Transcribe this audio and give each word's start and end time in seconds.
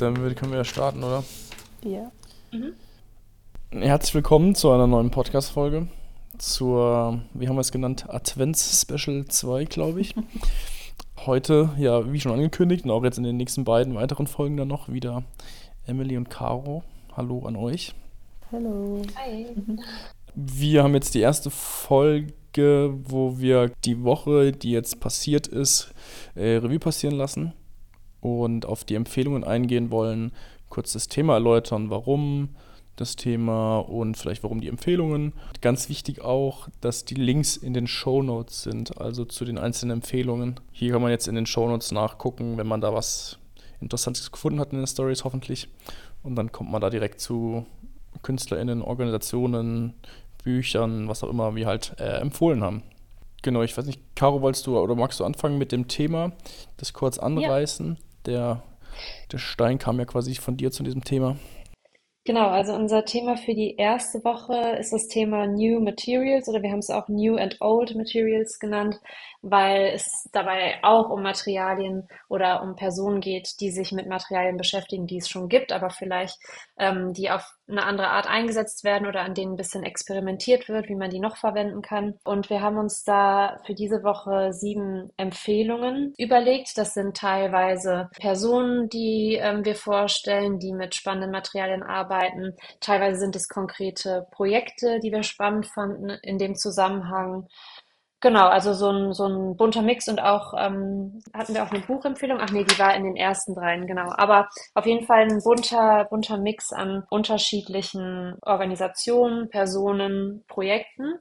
Dann 0.00 0.34
können 0.34 0.52
wir 0.52 0.58
ja 0.58 0.64
starten, 0.64 1.04
oder? 1.04 1.22
Ja. 1.84 2.10
Mhm. 2.52 2.72
Herzlich 3.70 4.14
willkommen 4.14 4.54
zu 4.54 4.70
einer 4.70 4.86
neuen 4.86 5.10
Podcast-Folge. 5.10 5.88
Zur, 6.38 7.20
wie 7.34 7.46
haben 7.46 7.56
wir 7.56 7.60
es 7.60 7.70
genannt, 7.70 8.06
Advents-Special 8.08 9.26
2, 9.26 9.66
glaube 9.66 10.00
ich. 10.00 10.14
Heute, 11.26 11.68
ja, 11.76 12.10
wie 12.10 12.18
schon 12.18 12.32
angekündigt, 12.32 12.86
und 12.86 12.90
auch 12.92 13.04
jetzt 13.04 13.18
in 13.18 13.24
den 13.24 13.36
nächsten 13.36 13.64
beiden 13.64 13.94
weiteren 13.94 14.26
Folgen 14.26 14.56
dann 14.56 14.68
noch 14.68 14.88
wieder 14.88 15.22
Emily 15.86 16.16
und 16.16 16.30
Caro. 16.30 16.82
Hallo 17.14 17.44
an 17.44 17.56
euch. 17.56 17.92
Hallo. 18.52 19.02
Hi. 19.16 19.48
Wir 20.34 20.82
haben 20.82 20.94
jetzt 20.94 21.12
die 21.14 21.20
erste 21.20 21.50
Folge, 21.50 22.94
wo 23.04 23.38
wir 23.38 23.70
die 23.84 24.02
Woche, 24.02 24.52
die 24.52 24.70
jetzt 24.70 24.98
passiert 24.98 25.46
ist, 25.46 25.92
äh, 26.36 26.56
Revue 26.56 26.78
passieren 26.78 27.16
lassen 27.16 27.52
und 28.20 28.66
auf 28.66 28.84
die 28.84 28.94
Empfehlungen 28.94 29.44
eingehen 29.44 29.90
wollen, 29.90 30.32
kurz 30.68 30.92
das 30.92 31.08
Thema 31.08 31.34
erläutern, 31.34 31.90
warum 31.90 32.50
das 32.96 33.16
Thema 33.16 33.78
und 33.78 34.16
vielleicht 34.16 34.42
warum 34.42 34.60
die 34.60 34.68
Empfehlungen. 34.68 35.32
Ganz 35.62 35.88
wichtig 35.88 36.20
auch, 36.20 36.68
dass 36.80 37.04
die 37.04 37.14
Links 37.14 37.56
in 37.56 37.72
den 37.72 37.86
Show 37.86 38.22
Notes 38.22 38.62
sind, 38.62 39.00
also 39.00 39.24
zu 39.24 39.44
den 39.44 39.58
einzelnen 39.58 39.98
Empfehlungen. 39.98 40.60
Hier 40.70 40.92
kann 40.92 41.02
man 41.02 41.10
jetzt 41.10 41.26
in 41.26 41.34
den 41.34 41.46
Show 41.46 41.66
Notes 41.66 41.92
nachgucken, 41.92 42.58
wenn 42.58 42.66
man 42.66 42.82
da 42.82 42.92
was 42.92 43.38
Interessantes 43.80 44.30
gefunden 44.30 44.60
hat 44.60 44.72
in 44.72 44.78
den 44.78 44.86
Stories 44.86 45.24
hoffentlich. 45.24 45.68
Und 46.22 46.36
dann 46.36 46.52
kommt 46.52 46.70
man 46.70 46.82
da 46.82 46.90
direkt 46.90 47.20
zu 47.20 47.64
KünstlerInnen, 48.22 48.82
Organisationen, 48.82 49.94
Büchern, 50.44 51.08
was 51.08 51.24
auch 51.24 51.30
immer 51.30 51.54
wir 51.54 51.66
halt 51.66 51.94
äh, 51.98 52.18
empfohlen 52.20 52.62
haben. 52.62 52.82
Genau, 53.42 53.62
ich 53.62 53.76
weiß 53.76 53.86
nicht, 53.86 54.00
Caro, 54.14 54.42
wolltest 54.42 54.66
du 54.66 54.78
oder 54.78 54.94
magst 54.94 55.20
du 55.20 55.24
anfangen 55.24 55.56
mit 55.56 55.72
dem 55.72 55.88
Thema, 55.88 56.32
das 56.76 56.92
kurz 56.92 57.18
anreißen? 57.18 57.96
Ja. 57.98 58.09
Der, 58.26 58.62
der 59.32 59.38
Stein 59.38 59.78
kam 59.78 59.98
ja 59.98 60.04
quasi 60.04 60.34
von 60.34 60.56
dir 60.56 60.70
zu 60.70 60.82
diesem 60.82 61.04
Thema. 61.04 61.36
Genau, 62.24 62.48
also 62.48 62.74
unser 62.74 63.06
Thema 63.06 63.36
für 63.36 63.54
die 63.54 63.76
erste 63.76 64.22
Woche 64.24 64.76
ist 64.78 64.92
das 64.92 65.08
Thema 65.08 65.46
New 65.46 65.80
Materials 65.80 66.48
oder 66.48 66.62
wir 66.62 66.70
haben 66.70 66.80
es 66.80 66.90
auch 66.90 67.08
New 67.08 67.36
and 67.36 67.56
Old 67.60 67.96
Materials 67.96 68.58
genannt 68.58 69.00
weil 69.42 69.92
es 69.94 70.28
dabei 70.32 70.78
auch 70.82 71.08
um 71.08 71.22
Materialien 71.22 72.08
oder 72.28 72.62
um 72.62 72.76
Personen 72.76 73.20
geht, 73.20 73.60
die 73.60 73.70
sich 73.70 73.92
mit 73.92 74.06
Materialien 74.06 74.56
beschäftigen, 74.56 75.06
die 75.06 75.18
es 75.18 75.28
schon 75.28 75.48
gibt, 75.48 75.72
aber 75.72 75.90
vielleicht 75.90 76.38
ähm, 76.78 77.12
die 77.12 77.30
auf 77.30 77.54
eine 77.68 77.84
andere 77.84 78.08
Art 78.08 78.26
eingesetzt 78.26 78.84
werden 78.84 79.06
oder 79.06 79.22
an 79.22 79.34
denen 79.34 79.52
ein 79.52 79.56
bisschen 79.56 79.84
experimentiert 79.84 80.68
wird, 80.68 80.88
wie 80.88 80.96
man 80.96 81.10
die 81.10 81.20
noch 81.20 81.36
verwenden 81.36 81.82
kann. 81.82 82.18
Und 82.24 82.50
wir 82.50 82.60
haben 82.60 82.78
uns 82.78 83.04
da 83.04 83.60
für 83.64 83.74
diese 83.74 84.02
Woche 84.02 84.52
sieben 84.52 85.10
Empfehlungen 85.16 86.12
überlegt. 86.18 86.76
Das 86.76 86.94
sind 86.94 87.16
teilweise 87.16 88.10
Personen, 88.18 88.88
die 88.88 89.38
ähm, 89.40 89.64
wir 89.64 89.76
vorstellen, 89.76 90.58
die 90.58 90.72
mit 90.72 90.94
spannenden 90.94 91.30
Materialien 91.30 91.82
arbeiten. 91.82 92.56
Teilweise 92.80 93.20
sind 93.20 93.36
es 93.36 93.48
konkrete 93.48 94.26
Projekte, 94.32 94.98
die 95.00 95.12
wir 95.12 95.22
spannend 95.22 95.66
fanden 95.66 96.10
in 96.22 96.38
dem 96.38 96.56
Zusammenhang. 96.56 97.46
Genau, 98.22 98.48
also 98.48 98.74
so 98.74 98.90
ein, 98.90 99.14
so 99.14 99.26
ein 99.26 99.56
bunter 99.56 99.80
Mix 99.80 100.06
und 100.06 100.20
auch 100.20 100.52
ähm, 100.58 101.22
hatten 101.32 101.54
wir 101.54 101.62
auch 101.62 101.70
eine 101.70 101.80
Buchempfehlung. 101.80 102.38
Ach 102.40 102.50
nee, 102.50 102.64
die 102.64 102.78
war 102.78 102.94
in 102.94 103.04
den 103.04 103.16
ersten 103.16 103.54
dreien, 103.54 103.86
genau. 103.86 104.12
Aber 104.16 104.48
auf 104.74 104.84
jeden 104.84 105.06
Fall 105.06 105.22
ein 105.22 105.40
bunter, 105.42 106.04
bunter 106.10 106.36
Mix 106.36 106.70
an 106.72 107.04
unterschiedlichen 107.08 108.36
Organisationen, 108.42 109.48
Personen, 109.48 110.44
Projekten. 110.48 111.14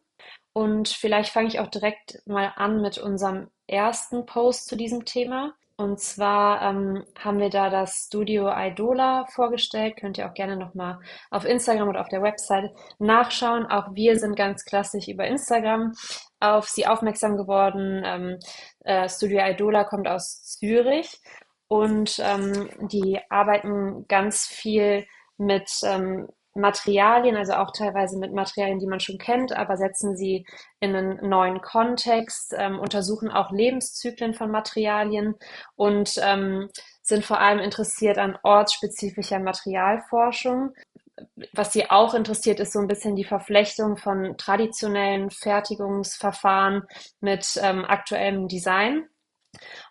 Und 0.52 0.90
vielleicht 0.90 1.32
fange 1.32 1.48
ich 1.48 1.60
auch 1.62 1.68
direkt 1.70 2.22
mal 2.26 2.52
an 2.58 2.82
mit 2.82 2.98
unserem 2.98 3.50
ersten 3.68 4.26
Post 4.26 4.68
zu 4.68 4.76
diesem 4.76 5.06
Thema. 5.06 5.54
Und 5.80 6.02
zwar 6.02 6.62
ähm, 6.62 7.06
haben 7.18 7.40
wir 7.40 7.50
da 7.50 7.70
das 7.70 8.08
Studio 8.08 8.52
Idola 8.54 9.26
vorgestellt. 9.28 9.96
Könnt 9.96 10.18
ihr 10.18 10.28
auch 10.28 10.34
gerne 10.34 10.58
nochmal 10.58 11.00
auf 11.32 11.46
Instagram 11.46 11.88
oder 11.88 12.02
auf 12.02 12.10
der 12.10 12.22
Website 12.22 12.70
nachschauen. 13.00 13.66
Auch 13.66 13.96
wir 13.96 14.20
sind 14.20 14.36
ganz 14.36 14.66
klassisch 14.66 15.08
über 15.08 15.26
Instagram 15.26 15.94
auf 16.42 16.68
sie 16.68 16.86
aufmerksam 16.86 17.38
geworden. 17.38 18.02
Ähm, 18.06 18.40
äh, 18.84 19.08
Studio 19.08 19.40
Idola 19.42 19.86
kommt 19.86 20.10
aus 20.10 20.44
Zürich 20.44 21.18
und 21.70 22.20
ähm, 22.20 22.70
die 22.92 23.18
arbeiten 23.30 24.06
ganz 24.10 24.48
viel 24.48 25.06
mit 25.38 25.72
ähm, 25.84 26.28
Materialien, 26.56 27.36
also 27.36 27.54
auch 27.54 27.72
teilweise 27.72 28.18
mit 28.18 28.34
Materialien, 28.34 28.80
die 28.80 28.88
man 28.88 29.00
schon 29.00 29.18
kennt, 29.18 29.52
aber 29.54 29.78
setzen 29.78 30.16
sie 30.16 30.46
in 30.80 30.96
einen 30.96 31.30
neuen 31.30 31.62
Kontext, 31.62 32.54
ähm, 32.58 32.80
untersuchen 32.80 33.30
auch 33.30 33.52
Lebenszyklen 33.52 34.34
von 34.34 34.52
Materialien 34.52 35.36
und 35.76 36.16
ähm, 36.22 36.70
sind 37.02 37.26
vor 37.26 37.40
allem 37.40 37.60
interessiert 37.60 38.18
an 38.18 38.38
ortsspezifischer 38.44 39.40
Materialforschung. 39.40 40.74
Was 41.54 41.74
sie 41.74 41.90
auch 41.90 42.14
interessiert, 42.14 42.60
ist 42.60 42.72
so 42.72 42.80
ein 42.80 42.88
bisschen 42.88 43.16
die 43.16 43.26
Verflechtung 43.26 43.98
von 43.98 44.38
traditionellen 44.38 45.30
Fertigungsverfahren 45.30 46.84
mit 47.20 47.60
ähm, 47.62 47.84
aktuellem 47.86 48.48
Design. 48.48 49.06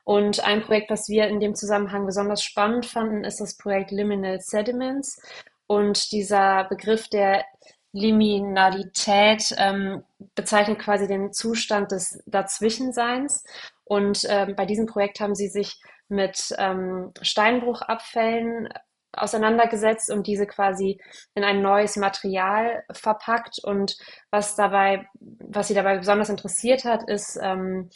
Und 0.05 0.41
ein 0.41 0.63
Projekt, 0.63 0.91
was 0.91 1.09
wir 1.09 1.27
in 1.27 1.41
dem 1.41 1.55
Zusammenhang 1.55 2.07
besonders 2.07 2.43
spannend 2.43 2.87
fanden, 2.87 3.25
ist 3.25 3.41
das 3.41 3.57
Projekt 3.57 3.91
Liminal 3.91 4.41
Sediments. 4.41 5.21
Und 5.69 6.11
dieser 6.11 6.65
Begriff 6.65 7.09
der 7.09 7.45
Liminalität 7.93 9.55
ähm, 9.57 10.03
bezeichnet 10.35 10.81
quasi 10.81 11.07
den 11.07 11.33
Zustand 11.33 11.93
des 11.93 12.21
Dazwischenseins. 12.27 13.45
Und 13.85 14.27
ähm, 14.29 14.57
bei 14.57 14.67
diesem 14.67 14.87
Projekt 14.87 15.21
haben 15.21 15.35
sie 15.35 15.49
sich 15.49 15.81
mit 16.09 16.55
ähm, 16.59 17.13
Steinbruchabfällen 17.21 18.69
auseinandergesetzt 19.13 20.11
und 20.11 20.27
diese 20.27 20.47
quasi 20.47 21.01
in 21.35 21.45
ein 21.45 21.63
neues 21.63 21.97
Material 21.97 22.85
verpackt. 22.93 23.59
Und 23.63 23.97
was 24.31 24.57
dabei, 24.57 25.07
was 25.21 25.69
sie 25.69 25.75
dabei 25.75 25.99
besonders 25.99 26.29
interessiert 26.29 26.85
hat, 26.85 27.09
ist, 27.09 27.39
ähm, 27.43 27.91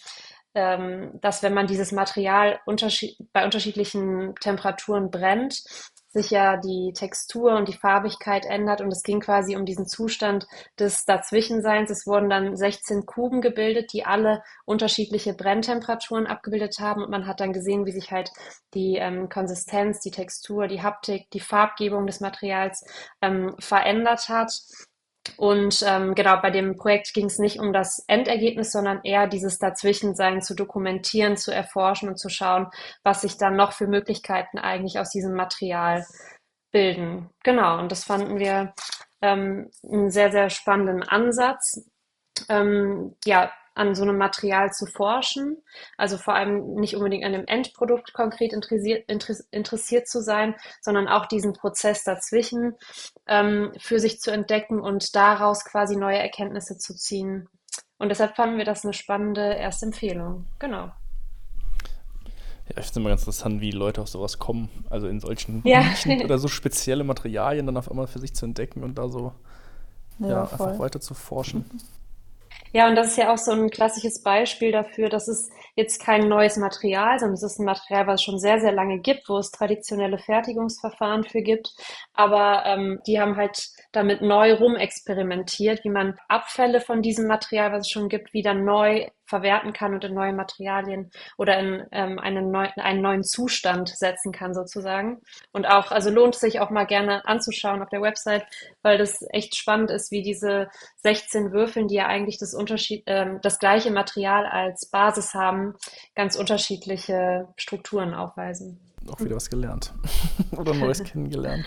ähm, 0.54 1.18
dass 1.20 1.42
wenn 1.42 1.54
man 1.54 1.66
dieses 1.66 1.92
Material 1.92 2.60
unterschied 2.66 3.16
bei 3.32 3.44
unterschiedlichen 3.44 4.34
Temperaturen 4.36 5.10
brennt, 5.10 5.62
sich 6.12 6.30
ja 6.30 6.56
die 6.58 6.92
Textur 6.94 7.56
und 7.56 7.68
die 7.68 7.72
Farbigkeit 7.76 8.44
ändert 8.44 8.80
und 8.80 8.92
es 8.92 9.02
ging 9.02 9.20
quasi 9.20 9.56
um 9.56 9.64
diesen 9.64 9.86
Zustand 9.86 10.46
des 10.78 11.04
Dazwischenseins. 11.04 11.90
Es 11.90 12.06
wurden 12.06 12.28
dann 12.28 12.56
16 12.56 13.06
Kuben 13.06 13.40
gebildet, 13.40 13.92
die 13.92 14.04
alle 14.04 14.42
unterschiedliche 14.64 15.34
Brenntemperaturen 15.34 16.26
abgebildet 16.26 16.78
haben 16.80 17.02
und 17.02 17.10
man 17.10 17.26
hat 17.26 17.40
dann 17.40 17.52
gesehen, 17.52 17.86
wie 17.86 17.92
sich 17.92 18.10
halt 18.12 18.30
die 18.74 18.96
ähm, 18.96 19.28
Konsistenz, 19.28 20.00
die 20.00 20.10
Textur, 20.10 20.68
die 20.68 20.82
Haptik, 20.82 21.30
die 21.30 21.40
Farbgebung 21.40 22.06
des 22.06 22.20
Materials 22.20 22.84
ähm, 23.22 23.54
verändert 23.58 24.28
hat. 24.28 24.52
Und 25.36 25.84
ähm, 25.86 26.14
genau, 26.14 26.40
bei 26.40 26.50
dem 26.50 26.76
Projekt 26.76 27.14
ging 27.14 27.26
es 27.26 27.38
nicht 27.38 27.60
um 27.60 27.72
das 27.72 28.04
Endergebnis, 28.08 28.72
sondern 28.72 29.00
eher 29.04 29.26
dieses 29.26 29.58
Dazwischensein 29.58 30.42
zu 30.42 30.54
dokumentieren, 30.54 31.36
zu 31.36 31.52
erforschen 31.52 32.08
und 32.08 32.18
zu 32.18 32.28
schauen, 32.28 32.66
was 33.04 33.20
sich 33.20 33.36
dann 33.38 33.56
noch 33.56 33.72
für 33.72 33.86
Möglichkeiten 33.86 34.58
eigentlich 34.58 34.98
aus 34.98 35.10
diesem 35.10 35.34
Material 35.34 36.04
bilden. 36.72 37.30
Genau, 37.44 37.78
und 37.78 37.92
das 37.92 38.04
fanden 38.04 38.38
wir 38.38 38.74
ähm, 39.20 39.70
einen 39.84 40.10
sehr, 40.10 40.32
sehr 40.32 40.50
spannenden 40.50 41.02
Ansatz. 41.02 41.88
Ähm, 42.48 43.14
ja, 43.24 43.52
an 43.74 43.94
so 43.94 44.02
einem 44.02 44.18
Material 44.18 44.70
zu 44.72 44.86
forschen, 44.86 45.62
also 45.96 46.18
vor 46.18 46.34
allem 46.34 46.74
nicht 46.74 46.96
unbedingt 46.96 47.24
an 47.24 47.32
dem 47.32 47.46
Endprodukt 47.46 48.12
konkret 48.12 48.52
interessiert, 48.52 49.08
interessiert 49.50 50.08
zu 50.08 50.22
sein, 50.22 50.54
sondern 50.80 51.08
auch 51.08 51.26
diesen 51.26 51.52
Prozess 51.52 52.04
dazwischen 52.04 52.74
ähm, 53.26 53.72
für 53.78 53.98
sich 53.98 54.20
zu 54.20 54.30
entdecken 54.30 54.80
und 54.80 55.14
daraus 55.16 55.64
quasi 55.64 55.96
neue 55.96 56.18
Erkenntnisse 56.18 56.76
zu 56.78 56.94
ziehen. 56.94 57.48
Und 57.98 58.08
deshalb 58.08 58.36
fanden 58.36 58.58
wir 58.58 58.64
das 58.64 58.84
eine 58.84 58.92
spannende 58.92 59.54
erste 59.54 59.86
Empfehlung. 59.86 60.46
Genau. 60.58 60.90
Ja, 62.68 62.78
ich 62.78 62.86
finde 62.86 62.90
es 62.90 62.96
immer 62.96 63.08
ganz 63.10 63.22
interessant, 63.22 63.60
wie 63.60 63.70
Leute 63.70 64.00
auf 64.02 64.08
sowas 64.08 64.38
kommen. 64.38 64.68
Also 64.90 65.06
in 65.06 65.20
solchen 65.20 65.62
ja. 65.64 65.84
oder 66.24 66.38
so 66.38 66.48
spezielle 66.48 67.04
Materialien 67.04 67.66
dann 67.66 67.76
auf 67.76 67.90
einmal 67.90 68.06
für 68.06 68.18
sich 68.18 68.34
zu 68.34 68.44
entdecken 68.44 68.82
und 68.82 68.98
da 68.98 69.08
so 69.08 69.32
ja, 70.18 70.28
ja 70.28 70.42
einfach 70.42 70.78
weiter 70.78 71.00
zu 71.00 71.14
forschen. 71.14 71.64
Ja, 72.74 72.88
und 72.88 72.96
das 72.96 73.08
ist 73.08 73.18
ja 73.18 73.30
auch 73.32 73.36
so 73.38 73.52
ein 73.52 73.68
klassisches 73.68 74.22
Beispiel 74.22 74.72
dafür, 74.72 75.10
dass 75.10 75.28
es 75.28 75.50
jetzt 75.76 76.02
kein 76.02 76.26
neues 76.28 76.56
Material, 76.56 77.18
sondern 77.18 77.34
es 77.34 77.42
ist 77.42 77.58
ein 77.58 77.66
Material, 77.66 78.06
was 78.06 78.20
es 78.20 78.22
schon 78.22 78.38
sehr, 78.38 78.60
sehr 78.60 78.72
lange 78.72 78.98
gibt, 78.98 79.28
wo 79.28 79.36
es 79.36 79.50
traditionelle 79.50 80.16
Fertigungsverfahren 80.18 81.24
für 81.24 81.42
gibt. 81.42 81.74
Aber 82.14 82.64
ähm, 82.64 83.00
die 83.06 83.20
haben 83.20 83.36
halt 83.36 83.68
damit 83.92 84.22
neu 84.22 84.54
rumexperimentiert, 84.54 85.84
wie 85.84 85.90
man 85.90 86.18
Abfälle 86.28 86.80
von 86.80 87.02
diesem 87.02 87.26
Material, 87.26 87.72
was 87.72 87.80
es 87.86 87.90
schon 87.90 88.08
gibt, 88.08 88.32
wieder 88.32 88.54
neu 88.54 89.06
verwerten 89.32 89.72
kann 89.72 89.94
und 89.94 90.04
in 90.04 90.12
neue 90.12 90.34
Materialien 90.34 91.10
oder 91.38 91.58
in 91.58 91.86
ähm, 91.90 92.18
einen, 92.18 92.50
neu, 92.50 92.68
einen 92.76 93.00
neuen 93.00 93.24
Zustand 93.24 93.88
setzen 93.88 94.30
kann 94.30 94.52
sozusagen. 94.52 95.22
Und 95.52 95.64
auch, 95.64 95.90
also 95.90 96.10
lohnt 96.10 96.34
sich 96.34 96.60
auch 96.60 96.68
mal 96.68 96.84
gerne 96.84 97.24
anzuschauen 97.24 97.80
auf 97.80 97.88
der 97.88 98.02
Website, 98.02 98.44
weil 98.82 98.98
das 98.98 99.24
echt 99.30 99.56
spannend 99.56 99.90
ist, 99.90 100.10
wie 100.10 100.20
diese 100.20 100.68
16 100.96 101.50
Würfeln, 101.52 101.88
die 101.88 101.94
ja 101.94 102.08
eigentlich 102.08 102.36
das 102.36 102.52
Unterschied, 102.52 103.04
ähm, 103.06 103.38
das 103.40 103.58
gleiche 103.58 103.90
Material 103.90 104.44
als 104.44 104.84
Basis 104.84 105.32
haben, 105.32 105.76
ganz 106.14 106.36
unterschiedliche 106.36 107.48
Strukturen 107.56 108.12
aufweisen. 108.12 108.78
Auch 109.10 109.20
wieder 109.20 109.36
was 109.36 109.48
gelernt 109.48 109.94
oder 110.58 110.74
Neues 110.74 111.02
kennengelernt. 111.04 111.64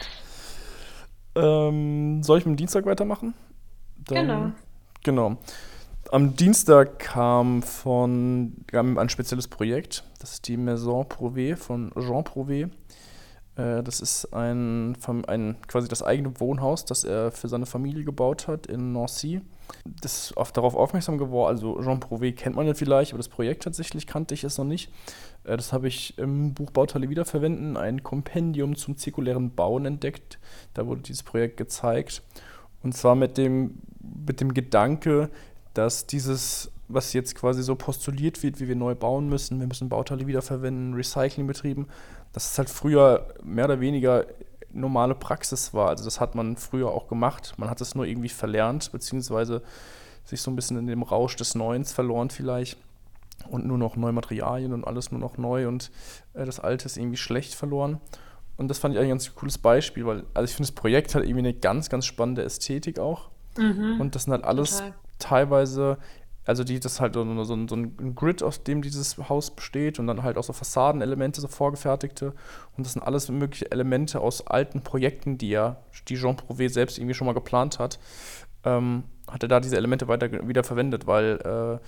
Ähm, 1.33 2.21
soll 2.21 2.37
ich 2.37 2.45
mit 2.45 2.53
dem 2.53 2.57
Dienstag 2.57 2.85
weitermachen? 2.85 3.33
Dann, 4.07 4.27
genau. 4.27 4.51
Genau. 5.03 5.37
Am 6.11 6.35
Dienstag 6.35 6.99
kam 6.99 7.63
von 7.63 8.53
ein 8.71 9.09
spezielles 9.09 9.47
Projekt, 9.47 10.03
das 10.19 10.33
ist 10.33 10.47
die 10.47 10.55
Maison 10.55 11.03
Prouvé 11.05 11.55
von 11.55 11.91
Jean 11.95 12.23
Prouvé. 12.23 12.69
Äh, 13.55 13.81
das 13.81 14.01
ist 14.01 14.31
ein, 14.31 14.95
ein, 15.27 15.57
quasi 15.67 15.87
das 15.87 16.03
eigene 16.03 16.39
Wohnhaus, 16.39 16.85
das 16.85 17.05
er 17.05 17.31
für 17.31 17.47
seine 17.47 17.65
Familie 17.65 18.03
gebaut 18.03 18.47
hat 18.47 18.67
in 18.67 18.91
Nancy. 18.91 19.41
Das 19.99 20.31
ist 20.31 20.57
darauf 20.57 20.75
aufmerksam 20.75 21.17
geworden, 21.17 21.49
also 21.49 21.81
Jean 21.81 21.99
Prouvé 21.99 22.33
kennt 22.35 22.55
man 22.55 22.67
ja 22.67 22.75
vielleicht, 22.75 23.11
aber 23.11 23.19
das 23.19 23.29
Projekt 23.29 23.63
tatsächlich 23.63 24.05
kannte 24.05 24.35
ich 24.35 24.43
es 24.43 24.59
noch 24.59 24.65
nicht. 24.65 24.91
Äh, 25.43 25.57
das 25.57 25.73
habe 25.73 25.87
ich 25.87 26.19
im 26.19 26.53
Buch 26.53 26.69
Bauteile 26.69 27.09
wiederverwenden, 27.09 27.77
ein 27.77 28.03
Kompendium 28.03 28.75
zum 28.75 28.95
zirkulären 28.95 29.55
Bauen 29.55 29.85
entdeckt. 29.85 30.37
Da 30.75 30.85
wurde 30.85 31.01
dieses 31.01 31.23
Projekt 31.23 31.57
gezeigt. 31.57 32.21
Und 32.83 32.93
zwar 32.93 33.15
mit 33.15 33.39
dem, 33.39 33.79
mit 34.27 34.39
dem 34.39 34.53
Gedanke, 34.53 35.31
dass 35.75 36.07
dieses, 36.07 36.71
was 36.87 37.13
jetzt 37.13 37.35
quasi 37.35 37.61
so 37.61 37.75
postuliert 37.75 38.41
wird, 38.43 38.59
wie 38.59 38.67
wir 38.67 38.75
neu 38.75 38.95
bauen 38.95 39.29
müssen, 39.29 39.59
wir 39.59 39.67
müssen 39.67 39.89
Bauteile 39.89 40.25
wiederverwenden, 40.25 40.93
Recycling 40.93 41.47
betrieben, 41.47 41.87
dass 42.33 42.51
es 42.51 42.57
halt 42.57 42.69
früher 42.69 43.27
mehr 43.43 43.65
oder 43.65 43.79
weniger 43.79 44.25
normale 44.71 45.15
Praxis 45.15 45.73
war. 45.73 45.89
Also 45.89 46.03
das 46.03 46.19
hat 46.19 46.35
man 46.35 46.57
früher 46.57 46.89
auch 46.89 47.07
gemacht. 47.07 47.53
Man 47.57 47.69
hat 47.69 47.81
es 47.81 47.95
nur 47.95 48.05
irgendwie 48.05 48.29
verlernt, 48.29 48.91
beziehungsweise 48.91 49.61
sich 50.25 50.41
so 50.41 50.51
ein 50.51 50.55
bisschen 50.55 50.77
in 50.77 50.87
dem 50.87 51.03
Rausch 51.03 51.35
des 51.35 51.55
Neuens 51.55 51.93
verloren 51.93 52.29
vielleicht 52.29 52.77
und 53.49 53.65
nur 53.65 53.77
noch 53.77 53.95
neue 53.95 54.11
Materialien 54.11 54.73
und 54.73 54.85
alles 54.85 55.11
nur 55.11 55.19
noch 55.19 55.37
neu 55.37 55.67
und 55.67 55.91
äh, 56.33 56.45
das 56.45 56.59
Alte 56.59 56.85
ist 56.85 56.97
irgendwie 56.97 57.17
schlecht 57.17 57.53
verloren. 57.53 57.99
Und 58.57 58.69
das 58.69 58.79
fand 58.79 58.93
ich 58.93 58.99
eigentlich 58.99 59.11
ein 59.11 59.17
ganz 59.17 59.35
cooles 59.35 59.57
Beispiel, 59.57 60.05
weil, 60.05 60.23
also 60.33 60.45
ich 60.45 60.55
finde, 60.55 60.69
das 60.69 60.75
Projekt 60.75 61.13
hat 61.13 61.23
irgendwie 61.23 61.39
eine 61.39 61.53
ganz, 61.53 61.89
ganz 61.89 62.05
spannende 62.05 62.43
Ästhetik 62.43 62.99
auch. 62.99 63.29
Mhm. 63.57 63.99
Und 63.99 64.15
das 64.15 64.23
sind 64.23 64.31
halt 64.31 64.45
alles 64.45 64.77
Total. 64.77 64.93
Teilweise, 65.19 65.97
also 66.45 66.63
die, 66.63 66.79
das 66.79 66.93
ist 66.93 67.01
halt 67.01 67.15
so, 67.15 67.43
so, 67.43 67.67
so, 67.67 67.75
ein 67.75 68.15
Grid, 68.15 68.43
aus 68.43 68.63
dem 68.63 68.81
dieses 68.81 69.17
Haus 69.29 69.51
besteht 69.51 69.99
und 69.99 70.07
dann 70.07 70.23
halt 70.23 70.37
auch 70.37 70.43
so 70.43 70.53
Fassadenelemente, 70.53 71.41
so 71.41 71.47
vorgefertigte. 71.47 72.33
Und 72.77 72.85
das 72.85 72.93
sind 72.93 73.01
alles 73.01 73.29
mögliche 73.29 73.71
Elemente 73.71 74.21
aus 74.21 74.45
alten 74.45 74.81
Projekten, 74.81 75.37
die 75.37 75.49
ja, 75.49 75.77
die 76.07 76.15
Jean 76.15 76.35
Prouvé 76.35 76.69
selbst 76.69 76.97
irgendwie 76.97 77.15
schon 77.15 77.27
mal 77.27 77.33
geplant 77.33 77.79
hat. 77.79 77.99
Ähm, 78.63 79.03
hat 79.29 79.43
er 79.43 79.49
da 79.49 79.59
diese 79.59 79.77
Elemente 79.77 80.07
weiter 80.07 80.47
wieder 80.47 80.63
verwendet, 80.63 81.07
weil 81.07 81.79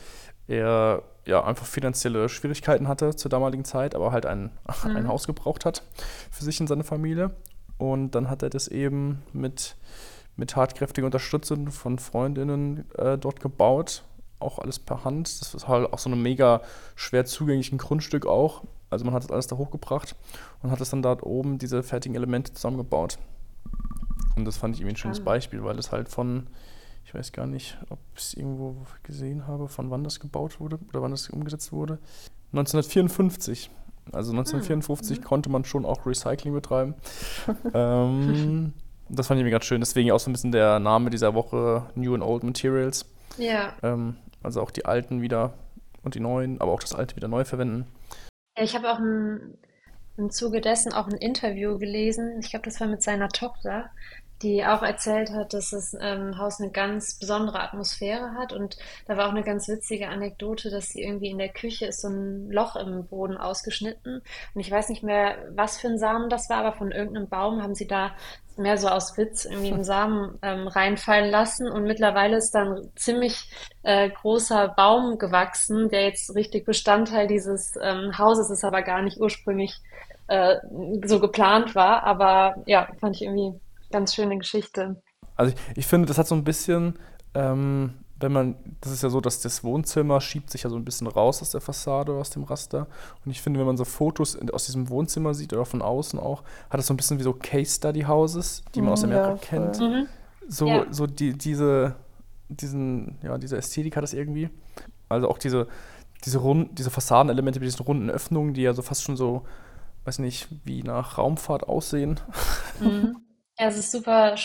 äh, 0.48 0.54
er 0.54 1.04
ja 1.26 1.44
einfach 1.44 1.66
finanzielle 1.66 2.30
Schwierigkeiten 2.30 2.88
hatte 2.88 3.16
zur 3.16 3.30
damaligen 3.30 3.66
Zeit, 3.66 3.96
aber 3.96 4.12
halt 4.12 4.26
ein, 4.26 4.52
mhm. 4.84 4.96
ein 4.96 5.08
Haus 5.08 5.28
gebraucht 5.28 5.66
hat 5.66 5.84
für 6.32 6.44
sich 6.44 6.60
und 6.60 6.68
seine 6.68 6.84
Familie. 6.84 7.32
Und 7.78 8.12
dann 8.12 8.30
hat 8.30 8.42
er 8.42 8.50
das 8.50 8.68
eben 8.68 9.22
mit, 9.34 9.76
mit 10.38 10.52
tatkräftiger 10.52 11.06
Unterstützung 11.06 11.72
von 11.72 12.00
Freundinnen 12.00 12.90
äh, 12.98 13.18
dort 13.18 13.40
gebaut. 13.40 14.04
Auch 14.40 14.60
alles 14.60 14.80
per 14.80 15.04
Hand. 15.04 15.42
Das 15.42 15.54
ist 15.54 15.68
halt 15.68 15.92
auch 15.92 16.00
so 16.00 16.10
ein 16.10 16.22
mega 16.22 16.62
schwer 16.96 17.26
zugänglichen 17.26 17.78
Grundstück 17.78 18.26
auch. 18.26 18.64
Also 18.90 19.04
man 19.04 19.14
hat 19.14 19.24
das 19.24 19.32
alles 19.32 19.48
da 19.48 19.58
hochgebracht 19.58 20.16
und 20.62 20.72
hat 20.72 20.80
es 20.80 20.92
dann 20.92 21.02
dort 21.02 21.24
oben 21.24 21.58
diese 21.58 21.84
fertigen 21.84 22.16
Elemente 22.16 22.54
zusammengebaut. 22.54 23.18
Und 24.36 24.46
das 24.46 24.58
fand 24.58 24.76
ich 24.76 24.82
irgendwie 24.82 24.94
ein 24.94 24.98
schönes 24.98 25.20
Beispiel, 25.20 25.64
weil 25.64 25.78
es 25.80 25.92
halt 25.92 26.08
von 26.08 26.48
ich 27.08 27.14
weiß 27.14 27.32
gar 27.32 27.48
nicht, 27.48 27.78
ob 27.90 28.00
ich 28.16 28.22
es 28.22 28.34
irgendwo 28.34 28.76
gesehen 29.04 29.48
habe, 29.48 29.70
von 29.70 29.90
wann 29.90 30.04
das 30.04 30.20
gebaut 30.20 30.60
wurde 30.60 30.78
oder 30.90 31.02
wann 31.02 31.12
das 31.12 31.30
umgesetzt 31.30 31.72
wurde. 31.72 32.00
1954. 32.52 33.72
Also 34.12 34.32
1954 34.32 35.18
hm. 35.18 35.24
konnte 35.24 35.50
man 35.50 35.64
schon 35.64 35.86
auch 35.86 36.06
Recycling 36.06 36.54
betreiben. 36.54 36.96
ähm, 37.74 38.74
das 39.10 39.28
fand 39.28 39.40
ich 39.40 39.44
mir 39.44 39.52
ganz 39.52 39.66
schön. 39.66 39.82
Deswegen 39.82 40.12
auch 40.12 40.20
so 40.20 40.30
ein 40.30 40.34
bisschen 40.34 40.52
der 40.52 40.80
Name 40.80 41.10
dieser 41.10 41.34
Woche 41.34 41.90
New 41.96 42.14
and 42.14 42.24
Old 42.24 42.44
Materials. 42.44 43.06
Ja. 43.38 43.74
Ähm, 43.84 44.18
also 44.44 44.62
auch 44.62 44.72
die 44.72 44.86
alten 44.86 45.22
wieder 45.22 45.54
und 46.04 46.16
die 46.16 46.20
neuen, 46.20 46.62
aber 46.62 46.72
auch 46.72 46.80
das 46.80 46.96
alte 46.96 47.16
wieder 47.16 47.28
neu 47.28 47.44
verwenden. 47.46 47.86
Ja, 48.58 48.64
ich 48.64 48.76
habe 48.76 48.92
auch 48.92 49.00
ein, 49.00 49.58
im 50.18 50.30
Zuge 50.32 50.62
dessen 50.62 50.94
auch 50.94 51.08
ein 51.08 51.18
Interview 51.18 51.78
gelesen. 51.78 52.40
Ich 52.40 52.50
glaube, 52.50 52.66
das 52.66 52.80
war 52.80 52.88
mit 52.88 53.04
seiner 53.04 53.30
Tochter 53.30 53.90
die 54.42 54.66
auch 54.66 54.84
erzählt 54.84 55.32
hat, 55.32 55.54
dass 55.54 55.72
das 55.72 55.96
ähm, 56.00 56.38
Haus 56.38 56.60
eine 56.60 56.72
ganz 56.72 57.18
besondere 57.20 57.60
Atmosphäre 57.60 58.34
hat. 58.34 58.54
Und 58.54 58.78
da 59.08 59.18
war 59.18 59.28
auch 59.28 59.32
eine 59.32 59.44
ganz 59.44 59.68
witzige 59.68 60.10
Anekdote, 60.10 60.70
dass 60.70 60.90
sie 60.90 61.02
irgendwie 61.02 61.30
in 61.30 61.40
der 61.40 61.50
Küche 61.50 61.88
ist 61.88 62.02
so 62.02 62.10
ein 62.10 62.52
Loch 62.52 62.76
im 62.76 63.08
Boden 63.08 63.38
ausgeschnitten. 63.38 64.22
Und 64.54 64.62
ich 64.62 64.70
weiß 64.70 64.90
nicht 64.90 65.04
mehr, 65.04 65.38
was 65.56 65.80
für 65.80 65.88
ein 65.88 65.98
Samen 65.98 66.30
das 66.30 66.50
war, 66.50 66.58
aber 66.58 66.74
von 66.74 66.92
irgendeinem 66.92 67.28
Baum 67.28 67.64
haben 67.64 67.74
sie 67.74 67.88
da 67.88 68.16
mehr 68.58 68.78
so 68.78 68.88
aus 68.88 69.18
Witz 69.18 69.46
irgendwie 69.46 69.72
einen 69.72 69.84
Samen 69.84 70.38
ähm, 70.42 70.68
reinfallen 70.68 71.30
lassen. 71.30 71.68
Und 71.68 71.84
mittlerweile 71.84 72.38
ist 72.38 72.52
da 72.52 72.64
ein 72.64 72.92
ziemlich 72.96 73.50
äh, 73.84 74.10
großer 74.10 74.68
Baum 74.70 75.18
gewachsen, 75.18 75.90
der 75.90 76.06
jetzt 76.06 76.34
richtig 76.36 76.66
Bestandteil 76.66 77.28
dieses 77.28 77.76
ähm, 77.82 78.18
Hauses 78.18 78.50
ist, 78.50 78.64
aber 78.64 78.82
gar 78.82 79.02
nicht 79.02 79.20
ursprünglich 79.20 79.80
äh, 80.28 80.58
so 81.06 81.20
geplant 81.20 81.76
war. 81.76 82.04
Aber 82.04 82.62
ja, 82.66 82.88
fand 83.00 83.16
ich 83.16 83.24
irgendwie 83.24 83.60
Ganz 83.92 84.16
schöne 84.16 84.38
Geschichte. 84.38 85.02
Also 85.36 85.54
ich, 85.54 85.78
ich 85.78 85.88
finde, 85.88 86.08
das 86.08 86.18
hat 86.18 86.28
so 86.28 86.36
ein 86.36 86.44
bisschen, 86.44 86.98
ähm, 87.34 87.94
wenn 88.20 88.32
man, 88.32 88.56
das 88.82 88.92
ist 88.92 89.04
ja 89.04 89.10
so, 89.10 89.22
dass 89.22 89.42
das 89.42 89.64
Wohnzimmer 89.64 90.20
schiebt 90.22 90.50
sich 90.50 90.64
ja 90.64 90.70
so 90.70 90.76
ein 90.76 90.86
bisschen 90.86 91.08
raus 91.08 91.42
aus 91.42 91.52
der 91.52 91.62
Fassade, 91.62 92.14
aus 92.14 92.32
dem 92.32 92.44
Raster. 92.44 92.88
Und 93.24 93.32
ich 93.32 93.42
finde, 93.42 93.60
wenn 93.60 93.68
man 93.68 93.78
so 93.78 93.86
Fotos 93.86 94.38
aus 94.52 94.66
diesem 94.66 94.90
Wohnzimmer 94.90 95.34
sieht 95.34 95.54
oder 95.54 95.66
von 95.66 95.82
außen 95.82 96.20
auch, 96.20 96.44
hat 96.70 96.80
es 96.80 96.88
so 96.88 96.94
ein 96.94 96.98
bisschen 96.98 97.20
wie 97.20 97.24
so 97.24 97.34
Case 97.34 97.76
Study 97.76 98.02
Houses, 98.02 98.64
die 98.74 98.82
man 98.82 98.94
aus 98.94 99.04
Amerika 99.04 99.30
ja, 99.30 99.38
kennt. 99.38 99.80
Mhm. 99.80 100.08
So, 100.48 100.68
ja. 100.68 100.86
so 100.90 101.06
die, 101.06 101.34
diese, 101.38 101.96
diesen, 102.50 103.18
ja, 103.22 103.38
diese 103.38 103.58
Ästhetik 103.58 103.96
hat 103.96 104.04
es 104.04 104.14
irgendwie. 104.14 104.50
Also 105.10 105.30
auch 105.30 105.38
diese, 105.38 105.68
diese, 106.26 106.40
Rund, 106.40 106.80
diese 106.80 106.90
Fassadenelemente 106.90 107.60
mit 107.60 107.68
diesen 107.68 107.86
runden 107.86 108.10
Öffnungen, 108.10 108.54
die 108.54 108.64
ja 108.64 108.74
so 108.74 108.82
fast 108.82 109.04
schon 109.04 109.16
so, 109.16 109.44
weiß 110.06 110.20
nicht, 110.20 110.48
wie 110.64 110.82
nach 110.82 111.18
Raumfahrt 111.18 111.68
aussehen. 111.68 112.20
Mhm. 112.82 113.18
Ja, 113.60 113.68
es 113.68 113.78
ist 113.78 113.92
super, 113.92 114.36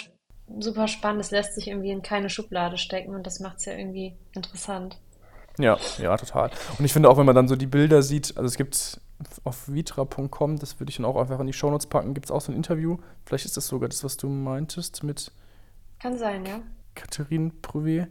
super 0.58 0.88
spannend. 0.88 1.20
Es 1.20 1.30
lässt 1.30 1.54
sich 1.54 1.68
irgendwie 1.68 1.90
in 1.90 2.02
keine 2.02 2.30
Schublade 2.30 2.78
stecken 2.78 3.14
und 3.14 3.26
das 3.26 3.40
macht 3.40 3.58
es 3.58 3.66
ja 3.66 3.74
irgendwie 3.74 4.16
interessant. 4.34 4.98
Ja, 5.58 5.78
ja, 5.98 6.16
total. 6.16 6.50
Und 6.78 6.84
ich 6.84 6.92
finde 6.92 7.10
auch, 7.10 7.18
wenn 7.18 7.26
man 7.26 7.34
dann 7.34 7.48
so 7.48 7.56
die 7.56 7.66
Bilder 7.66 8.02
sieht, 8.02 8.36
also 8.36 8.46
es 8.46 8.56
gibt 8.56 9.00
auf 9.44 9.72
vitra.com, 9.72 10.58
das 10.58 10.80
würde 10.80 10.90
ich 10.90 10.96
dann 10.96 11.04
auch 11.04 11.16
einfach 11.16 11.38
in 11.40 11.46
die 11.46 11.52
Shownotes 11.52 11.86
packen, 11.86 12.14
gibt 12.14 12.26
es 12.26 12.30
auch 12.30 12.40
so 12.40 12.52
ein 12.52 12.56
Interview. 12.56 12.96
Vielleicht 13.26 13.44
ist 13.44 13.56
das 13.56 13.68
sogar 13.68 13.88
das, 13.88 14.02
was 14.02 14.16
du 14.16 14.28
meintest 14.28 15.02
mit. 15.04 15.30
Kann 16.00 16.16
sein, 16.16 16.44
ja. 16.46 16.60
Catherine 16.94 17.52
Prouvé. 17.62 18.08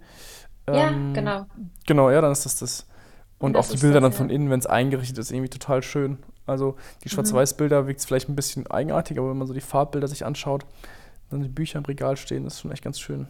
Ja, 0.67 0.89
ähm, 0.89 1.13
genau. 1.13 1.45
Genau, 1.87 2.09
ja, 2.09 2.21
dann 2.21 2.31
ist 2.31 2.45
das 2.45 2.57
das. 2.57 2.87
Und, 3.39 3.53
das 3.53 3.67
auch 3.67 3.73
die 3.73 3.79
Bilder 3.79 3.99
das, 3.99 4.11
dann 4.11 4.17
von 4.17 4.29
ja. 4.29 4.35
innen, 4.35 4.49
wenn 4.51 4.59
es 4.59 4.67
eingerichtet 4.67 5.17
ist, 5.17 5.31
irgendwie 5.31 5.49
total 5.49 5.81
schön. 5.81 6.19
Also 6.45 6.75
die 7.03 7.07
mhm. 7.07 7.11
Schwarz-Weiß-Bilder 7.11 7.87
wirkt 7.87 7.99
es 7.99 8.05
vielleicht 8.05 8.29
ein 8.29 8.35
bisschen 8.35 8.67
eigenartig, 8.67 9.17
aber 9.17 9.29
wenn 9.29 9.37
man 9.37 9.47
so 9.47 9.53
die 9.53 9.61
Farbbilder 9.61 10.07
sich 10.07 10.25
anschaut, 10.25 10.65
dann 11.29 11.41
die 11.41 11.49
Bücher 11.49 11.79
im 11.79 11.85
Regal 11.85 12.17
stehen, 12.17 12.45
ist 12.45 12.61
schon 12.61 12.71
echt 12.71 12.83
ganz 12.83 12.99
schön. 12.99 13.27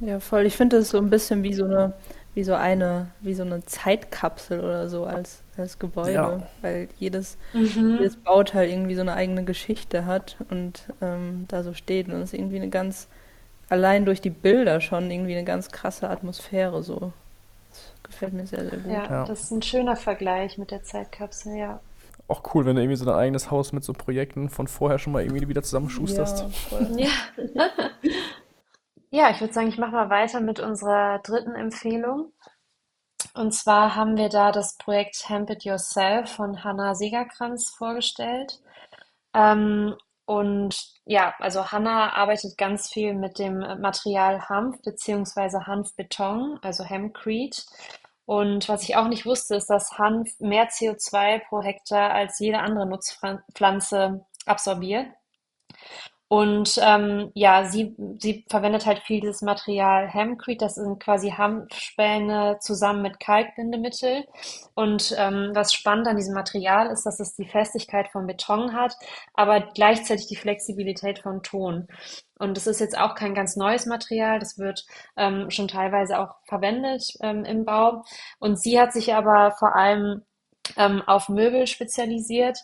Ja, 0.00 0.18
voll. 0.18 0.46
Ich 0.46 0.56
finde 0.56 0.78
es 0.78 0.90
so 0.90 0.98
ein 0.98 1.10
bisschen 1.10 1.44
wie 1.44 1.54
so 1.54 1.64
eine, 1.64 1.92
wie 2.34 2.42
so 2.42 2.54
eine, 2.54 3.08
wie 3.20 3.34
so 3.34 3.44
eine 3.44 3.64
Zeitkapsel 3.64 4.58
oder 4.58 4.88
so 4.88 5.04
als, 5.04 5.42
als 5.56 5.78
Gebäude, 5.78 6.12
ja. 6.12 6.46
weil 6.60 6.88
jedes, 6.98 7.38
mhm. 7.52 7.98
jedes 7.98 8.16
Bauteil 8.16 8.68
irgendwie 8.68 8.96
so 8.96 9.02
eine 9.02 9.14
eigene 9.14 9.44
Geschichte 9.44 10.04
hat 10.04 10.36
und 10.50 10.88
ähm, 11.00 11.44
da 11.48 11.62
so 11.62 11.72
steht 11.72 12.08
und 12.08 12.14
es 12.14 12.32
ist 12.32 12.38
irgendwie 12.38 12.56
eine 12.56 12.70
ganz, 12.70 13.06
allein 13.68 14.04
durch 14.04 14.20
die 14.20 14.30
Bilder 14.30 14.80
schon 14.80 15.08
irgendwie 15.10 15.36
eine 15.36 15.44
ganz 15.44 15.70
krasse 15.70 16.10
Atmosphäre 16.10 16.82
so. 16.82 17.12
Das 18.12 18.20
gefällt 18.20 18.32
mir 18.34 18.46
sehr, 18.46 18.68
sehr 18.68 18.78
gut. 18.78 18.92
Ja, 18.92 19.04
ja. 19.04 19.24
das 19.24 19.42
ist 19.42 19.50
ein 19.50 19.62
schöner 19.62 19.96
Vergleich 19.96 20.58
mit 20.58 20.70
der 20.70 20.82
Zeitkapsel, 20.82 21.56
ja 21.56 21.80
auch 22.28 22.54
cool, 22.54 22.64
wenn 22.64 22.76
du 22.76 22.82
irgendwie 22.82 22.96
so 22.96 23.04
dein 23.04 23.14
eigenes 23.14 23.50
Haus 23.50 23.72
mit 23.72 23.84
so 23.84 23.92
Projekten 23.92 24.48
von 24.48 24.66
vorher 24.66 24.98
schon 24.98 25.12
mal 25.12 25.22
irgendwie 25.22 25.48
wieder 25.48 25.62
zusammenschusterst. 25.62 26.46
Ja, 26.96 27.08
ja. 27.54 27.68
ja 29.10 29.30
ich 29.30 29.40
würde 29.40 29.52
sagen, 29.52 29.68
ich 29.68 29.78
mache 29.78 29.92
mal 29.92 30.10
weiter 30.10 30.40
mit 30.40 30.58
unserer 30.58 31.18
dritten 31.20 31.54
Empfehlung. 31.54 32.32
Und 33.34 33.52
zwar 33.52 33.96
haben 33.96 34.16
wir 34.16 34.28
da 34.28 34.50
das 34.50 34.76
Projekt 34.76 35.28
Hemp 35.28 35.50
It 35.50 35.64
Yourself 35.64 36.30
von 36.30 36.64
Hannah 36.64 36.94
Segerkranz 36.94 37.70
vorgestellt. 37.70 38.60
Ähm, 39.34 39.94
und 40.24 40.76
ja, 41.04 41.34
also 41.38 41.72
Hannah 41.72 42.14
arbeitet 42.14 42.56
ganz 42.56 42.90
viel 42.90 43.14
mit 43.14 43.38
dem 43.38 43.58
Material 43.80 44.48
Hanf 44.48 44.80
bzw. 44.82 45.64
Hanfbeton, 45.66 46.58
also 46.62 46.84
Hempcrete. 46.84 47.62
Und 48.32 48.66
was 48.66 48.84
ich 48.84 48.96
auch 48.96 49.08
nicht 49.08 49.26
wusste, 49.26 49.56
ist, 49.56 49.68
dass 49.68 49.98
Hanf 49.98 50.40
mehr 50.40 50.70
CO2 50.70 51.40
pro 51.50 51.62
Hektar 51.62 52.12
als 52.12 52.38
jede 52.38 52.60
andere 52.60 52.86
Nutzpflanze 52.86 54.24
absorbiert. 54.46 55.08
Und 56.32 56.80
ähm, 56.82 57.30
ja, 57.34 57.66
sie, 57.66 57.94
sie 58.18 58.46
verwendet 58.48 58.86
halt 58.86 59.00
viel 59.00 59.20
dieses 59.20 59.42
Material 59.42 60.08
Hempcrete, 60.08 60.64
das 60.64 60.76
sind 60.76 60.98
quasi 60.98 61.28
Hanfspäne 61.28 62.56
zusammen 62.58 63.02
mit 63.02 63.20
Kalkbindemittel. 63.20 64.24
Und 64.72 65.14
ähm, 65.18 65.50
was 65.52 65.74
spannend 65.74 66.08
an 66.08 66.16
diesem 66.16 66.32
Material 66.32 66.86
ist, 66.86 67.04
dass 67.04 67.20
es 67.20 67.34
die 67.34 67.44
Festigkeit 67.44 68.08
von 68.08 68.26
Beton 68.26 68.72
hat, 68.72 68.96
aber 69.34 69.60
gleichzeitig 69.74 70.26
die 70.26 70.36
Flexibilität 70.36 71.18
von 71.18 71.42
Ton. 71.42 71.86
Und 72.38 72.56
es 72.56 72.66
ist 72.66 72.80
jetzt 72.80 72.96
auch 72.96 73.14
kein 73.14 73.34
ganz 73.34 73.56
neues 73.56 73.84
Material, 73.84 74.38
das 74.38 74.58
wird 74.58 74.86
ähm, 75.18 75.50
schon 75.50 75.68
teilweise 75.68 76.18
auch 76.18 76.36
verwendet 76.46 77.12
ähm, 77.20 77.44
im 77.44 77.66
Bau. 77.66 78.04
Und 78.38 78.58
sie 78.58 78.80
hat 78.80 78.94
sich 78.94 79.12
aber 79.12 79.52
vor 79.58 79.76
allem 79.76 80.22
ähm, 80.78 81.02
auf 81.06 81.28
Möbel 81.28 81.66
spezialisiert 81.66 82.58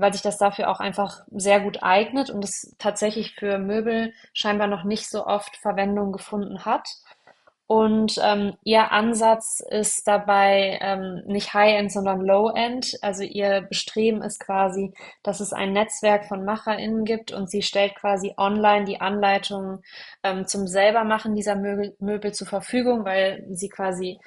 weil 0.00 0.12
sich 0.12 0.22
das 0.22 0.38
dafür 0.38 0.70
auch 0.70 0.80
einfach 0.80 1.22
sehr 1.30 1.60
gut 1.60 1.82
eignet 1.82 2.30
und 2.30 2.44
es 2.44 2.74
tatsächlich 2.78 3.34
für 3.34 3.58
Möbel 3.58 4.12
scheinbar 4.32 4.68
noch 4.68 4.84
nicht 4.84 5.08
so 5.10 5.26
oft 5.26 5.56
Verwendung 5.56 6.12
gefunden 6.12 6.64
hat. 6.64 6.88
Und 7.66 8.18
ähm, 8.24 8.54
ihr 8.64 8.92
Ansatz 8.92 9.60
ist 9.60 10.08
dabei 10.08 10.78
ähm, 10.80 11.22
nicht 11.26 11.52
High-End, 11.52 11.92
sondern 11.92 12.22
Low-End. 12.22 12.94
Also 13.02 13.24
ihr 13.24 13.60
Bestreben 13.60 14.22
ist 14.22 14.40
quasi, 14.40 14.94
dass 15.22 15.40
es 15.40 15.52
ein 15.52 15.74
Netzwerk 15.74 16.24
von 16.24 16.46
MacherInnen 16.46 17.04
gibt 17.04 17.30
und 17.30 17.50
sie 17.50 17.60
stellt 17.60 17.94
quasi 17.94 18.32
online 18.38 18.86
die 18.86 19.02
Anleitungen 19.02 19.82
ähm, 20.22 20.46
zum 20.46 20.66
Selbermachen 20.66 21.34
dieser 21.34 21.56
Möbel, 21.56 21.94
Möbel 21.98 22.32
zur 22.32 22.46
Verfügung, 22.46 23.04
weil 23.04 23.44
sie 23.50 23.68
quasi 23.68 24.18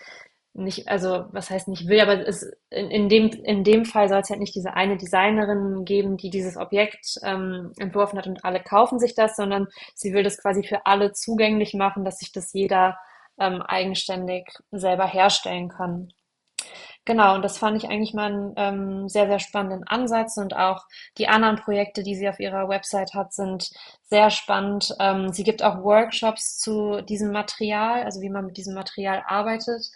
nicht, 0.53 0.89
also 0.89 1.25
was 1.31 1.49
heißt 1.49 1.67
nicht 1.69 1.87
will, 1.87 2.01
aber 2.01 2.27
es 2.27 2.43
in, 2.69 2.91
in 2.91 3.09
dem 3.09 3.29
in 3.29 3.63
dem 3.63 3.85
Fall 3.85 4.09
soll 4.09 4.19
es 4.19 4.29
halt 4.29 4.41
nicht 4.41 4.55
diese 4.55 4.73
eine 4.73 4.97
Designerin 4.97 5.85
geben, 5.85 6.17
die 6.17 6.29
dieses 6.29 6.57
Objekt 6.57 7.19
ähm, 7.23 7.71
entworfen 7.79 8.17
hat 8.19 8.27
und 8.27 8.43
alle 8.43 8.61
kaufen 8.61 8.99
sich 8.99 9.15
das, 9.15 9.35
sondern 9.35 9.67
sie 9.95 10.13
will 10.13 10.23
das 10.23 10.41
quasi 10.41 10.63
für 10.63 10.85
alle 10.85 11.13
zugänglich 11.13 11.73
machen, 11.73 12.03
dass 12.03 12.19
sich 12.19 12.31
das 12.33 12.51
jeder 12.53 12.97
ähm, 13.39 13.61
eigenständig 13.61 14.47
selber 14.71 15.07
herstellen 15.07 15.69
kann. 15.69 16.11
Genau, 17.05 17.33
und 17.33 17.41
das 17.41 17.57
fand 17.57 17.77
ich 17.77 17.89
eigentlich 17.89 18.13
mal 18.13 18.31
einen 18.31 18.53
ähm, 18.57 19.09
sehr, 19.09 19.25
sehr 19.25 19.39
spannenden 19.39 19.87
Ansatz 19.87 20.37
und 20.37 20.55
auch 20.55 20.85
die 21.17 21.27
anderen 21.27 21.55
Projekte, 21.55 22.03
die 22.03 22.15
sie 22.15 22.29
auf 22.29 22.39
ihrer 22.39 22.69
Website 22.69 23.15
hat, 23.15 23.33
sind 23.33 23.71
sehr 24.03 24.29
spannend. 24.29 24.93
Ähm, 24.99 25.33
sie 25.33 25.43
gibt 25.43 25.63
auch 25.63 25.83
Workshops 25.83 26.59
zu 26.59 27.01
diesem 27.01 27.31
Material, 27.31 28.03
also 28.03 28.21
wie 28.21 28.29
man 28.29 28.45
mit 28.45 28.57
diesem 28.57 28.75
Material 28.75 29.23
arbeitet 29.25 29.91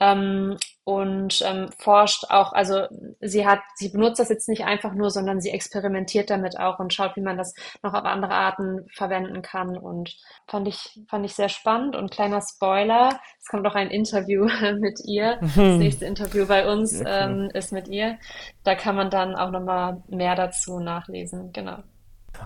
ähm, 0.00 0.56
und 0.84 1.42
ähm, 1.46 1.68
forscht 1.78 2.24
auch, 2.30 2.52
also 2.52 2.86
sie 3.20 3.46
hat, 3.46 3.60
sie 3.76 3.90
benutzt 3.90 4.18
das 4.18 4.30
jetzt 4.30 4.48
nicht 4.48 4.64
einfach 4.64 4.94
nur, 4.94 5.10
sondern 5.10 5.40
sie 5.40 5.50
experimentiert 5.50 6.30
damit 6.30 6.58
auch 6.58 6.78
und 6.78 6.92
schaut, 6.92 7.16
wie 7.16 7.20
man 7.20 7.36
das 7.36 7.54
noch 7.82 7.92
auf 7.92 8.04
andere 8.04 8.32
Arten 8.32 8.86
verwenden 8.92 9.42
kann. 9.42 9.76
Und 9.76 10.16
fand 10.48 10.66
ich, 10.66 10.98
fand 11.08 11.26
ich 11.26 11.34
sehr 11.34 11.50
spannend. 11.50 11.96
Und 11.96 12.10
kleiner 12.10 12.40
Spoiler, 12.40 13.20
es 13.38 13.46
kommt 13.46 13.66
auch 13.66 13.74
ein 13.74 13.90
Interview 13.90 14.48
mit 14.80 15.00
ihr, 15.04 15.38
das 15.40 15.56
nächste 15.56 16.06
Interview 16.06 16.46
bei 16.46 16.70
uns 16.70 17.00
ähm, 17.06 17.50
ist 17.52 17.70
mit 17.70 17.86
ihr, 17.86 18.18
da 18.64 18.74
kann 18.74 18.96
man 18.96 19.10
dann 19.10 19.36
auch 19.36 19.50
nochmal 19.50 20.02
mehr 20.08 20.34
dazu 20.34 20.80
nachlesen, 20.80 21.52
genau. 21.52 21.78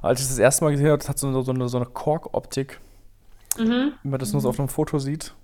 Als 0.03 0.21
ich 0.21 0.27
das 0.27 0.39
erste 0.39 0.65
Mal 0.65 0.73
gesehen 0.73 0.91
habe, 0.91 1.07
hat 1.07 1.19
so, 1.19 1.43
so 1.43 1.53
eine, 1.53 1.69
so 1.69 1.77
eine 1.77 1.87
Kork-Optik, 1.87 2.81
mhm. 3.57 3.93
wie 4.03 4.09
man 4.09 4.19
das 4.19 4.33
nur 4.33 4.43
so 4.43 4.49
auf 4.49 4.59
einem 4.59 4.69
Foto 4.69 4.99
sieht. 4.99 5.35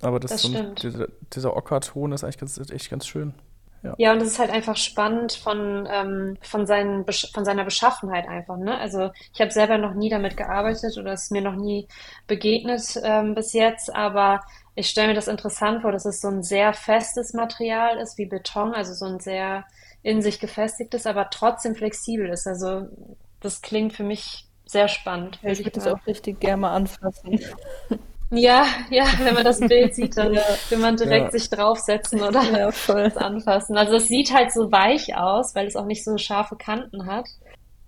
Aber 0.00 0.20
das, 0.20 0.30
das 0.30 0.42
so 0.42 0.56
ein, 0.56 0.74
dieser, 0.76 1.08
dieser 1.32 1.56
Ockerton 1.56 2.12
ist 2.12 2.24
eigentlich 2.24 2.38
ganz, 2.38 2.58
echt 2.70 2.90
ganz 2.90 3.06
schön. 3.06 3.34
Ja. 3.82 3.94
ja, 3.96 4.12
und 4.12 4.20
es 4.20 4.32
ist 4.32 4.38
halt 4.40 4.50
einfach 4.50 4.76
spannend 4.76 5.32
von, 5.32 5.88
ähm, 5.90 6.36
von, 6.42 6.66
seinen, 6.66 7.04
von 7.32 7.44
seiner 7.44 7.64
Beschaffenheit 7.64 8.26
einfach. 8.26 8.56
Ne? 8.56 8.76
Also 8.76 9.10
ich 9.32 9.40
habe 9.40 9.52
selber 9.52 9.78
noch 9.78 9.94
nie 9.94 10.10
damit 10.10 10.36
gearbeitet 10.36 10.98
oder 10.98 11.12
es 11.12 11.24
ist 11.24 11.32
mir 11.32 11.42
noch 11.42 11.54
nie 11.54 11.86
begegnet 12.26 12.98
ähm, 13.04 13.36
bis 13.36 13.52
jetzt, 13.52 13.94
aber 13.94 14.40
ich 14.74 14.88
stelle 14.88 15.08
mir 15.08 15.14
das 15.14 15.28
interessant 15.28 15.82
vor, 15.82 15.92
dass 15.92 16.06
es 16.06 16.20
so 16.20 16.28
ein 16.28 16.42
sehr 16.42 16.72
festes 16.72 17.34
Material 17.34 17.98
ist 17.98 18.18
wie 18.18 18.26
Beton, 18.26 18.74
also 18.74 18.94
so 18.94 19.06
ein 19.06 19.20
sehr 19.20 19.64
in 20.02 20.22
sich 20.22 20.40
gefestigtes, 20.40 21.06
aber 21.06 21.30
trotzdem 21.30 21.74
flexibel 21.74 22.28
ist. 22.28 22.46
Also 22.46 22.88
das 23.40 23.62
klingt 23.62 23.92
für 23.92 24.04
mich 24.04 24.46
sehr 24.64 24.88
spannand. 24.88 25.38
Ja, 25.42 25.50
ich 25.50 25.64
würde 25.64 25.80
es 25.80 25.86
auch 25.86 26.06
richtig 26.06 26.40
gerne 26.40 26.58
mal 26.58 26.74
anfassen. 26.74 27.40
Ja, 28.30 28.66
ja, 28.90 29.06
wenn 29.22 29.34
man 29.34 29.44
das 29.44 29.60
Bild 29.60 29.94
sieht, 29.94 30.16
dann 30.16 30.34
ja. 30.34 30.42
will 30.68 30.78
man 30.78 30.96
direkt 30.96 31.32
ja. 31.32 31.38
sich 31.38 31.48
draufsetzen 31.48 32.20
oder 32.20 32.42
ja, 32.42 32.70
voll. 32.70 33.10
anfassen. 33.16 33.76
Also 33.78 33.96
es 33.96 34.08
sieht 34.08 34.34
halt 34.34 34.52
so 34.52 34.70
weich 34.70 35.16
aus, 35.16 35.54
weil 35.54 35.66
es 35.66 35.76
auch 35.76 35.86
nicht 35.86 36.04
so 36.04 36.18
scharfe 36.18 36.56
Kanten 36.56 37.06
hat. 37.06 37.26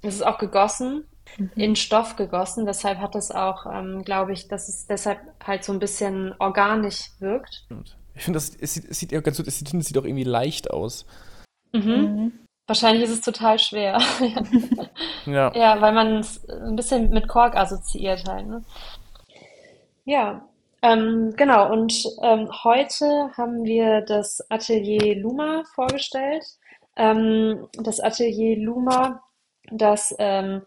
Es 0.03 0.15
ist 0.15 0.27
auch 0.27 0.39
gegossen, 0.39 1.05
mhm. 1.37 1.51
in 1.57 1.77
Stoff 1.77 2.17
gegossen. 2.17 2.65
Deshalb 2.65 2.99
hat 2.99 3.15
es 3.17 3.31
auch, 3.31 3.67
ähm, 3.67 4.03
glaube 4.03 4.33
ich, 4.33 4.49
dass 4.49 4.69
es 4.69 4.87
deshalb 4.87 5.21
halt 5.47 5.63
so 5.63 5.73
ein 5.73 5.79
bisschen 5.79 6.35
organisch 6.39 7.11
wirkt. 7.19 7.67
Ich 8.15 8.25
finde, 8.25 8.39
es 8.39 8.53
sieht, 8.53 8.89
es 8.89 8.99
sieht 8.99 9.13
ja 9.13 9.21
ganz 9.21 9.37
gut, 9.37 9.47
es 9.47 9.59
sieht, 9.59 9.75
es 9.75 9.87
sieht 9.87 9.99
auch 9.99 10.05
irgendwie 10.05 10.25
leicht 10.25 10.71
aus. 10.71 11.05
Mhm. 11.73 11.83
Mhm. 11.83 12.33
Wahrscheinlich 12.67 13.05
ist 13.05 13.11
es 13.11 13.21
total 13.21 13.59
schwer. 13.59 14.01
ja. 15.27 15.53
ja, 15.55 15.81
weil 15.81 15.93
man 15.93 16.19
es 16.19 16.49
ein 16.49 16.77
bisschen 16.77 17.11
mit 17.11 17.27
Kork 17.27 17.57
assoziiert 17.57 18.29
halt. 18.29 18.47
Ne? 18.47 18.63
Ja, 20.11 20.49
ähm, 20.83 21.35
genau. 21.37 21.71
Und 21.71 22.05
ähm, 22.21 22.51
heute 22.65 23.31
haben 23.37 23.65
wir 23.65 24.01
das 24.01 24.45
Atelier 24.51 25.15
Luma 25.15 25.63
vorgestellt. 25.77 26.45
Ähm, 26.97 27.69
das 27.75 28.01
Atelier 28.01 28.57
Luma, 28.59 29.23
das 29.71 30.13
ähm, 30.19 30.63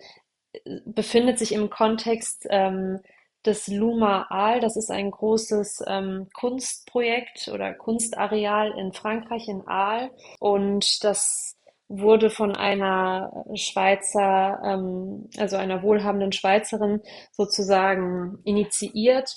befindet 0.86 1.40
sich 1.40 1.52
im 1.52 1.70
Kontext 1.70 2.48
ähm, 2.52 3.02
des 3.46 3.68
Luma 3.68 4.28
Aal. 4.30 4.62
Das 4.62 4.78
ist 4.78 4.90
ein 4.90 5.12
großes 5.12 5.84
ähm, 5.88 6.30
Kunstprojekt 6.34 7.50
oder 7.54 7.74
Kunstareal 7.74 8.72
in 8.78 8.94
Frankreich, 8.94 9.50
in 9.50 9.68
Aal. 9.68 10.12
Und 10.40 11.04
das 11.04 11.58
wurde 12.00 12.30
von 12.30 12.56
einer 12.56 13.46
Schweizer, 13.56 14.60
ähm, 14.66 15.30
also 15.38 15.58
einer 15.58 15.84
wohlhabenden 15.84 16.32
Schweizerin 16.32 17.02
sozusagen 17.32 18.40
initiiert. 18.44 19.30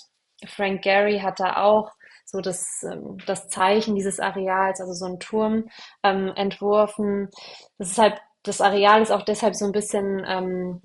Frank 0.45 0.81
Gehry 0.83 1.19
hat 1.19 1.39
da 1.39 1.57
auch 1.63 1.91
so 2.25 2.41
das, 2.41 2.83
ähm, 2.83 3.17
das 3.25 3.47
Zeichen 3.47 3.95
dieses 3.95 4.19
Areals, 4.19 4.81
also 4.81 4.93
so 4.93 5.05
ein 5.05 5.19
Turm 5.19 5.69
ähm, 6.03 6.33
entworfen. 6.35 7.29
Das 7.77 7.91
ist 7.91 7.97
halt, 7.97 8.19
das 8.43 8.61
Areal 8.61 9.01
ist 9.01 9.11
auch 9.11 9.23
deshalb 9.23 9.55
so 9.55 9.65
ein 9.65 9.71
bisschen 9.71 10.23
ähm, 10.27 10.81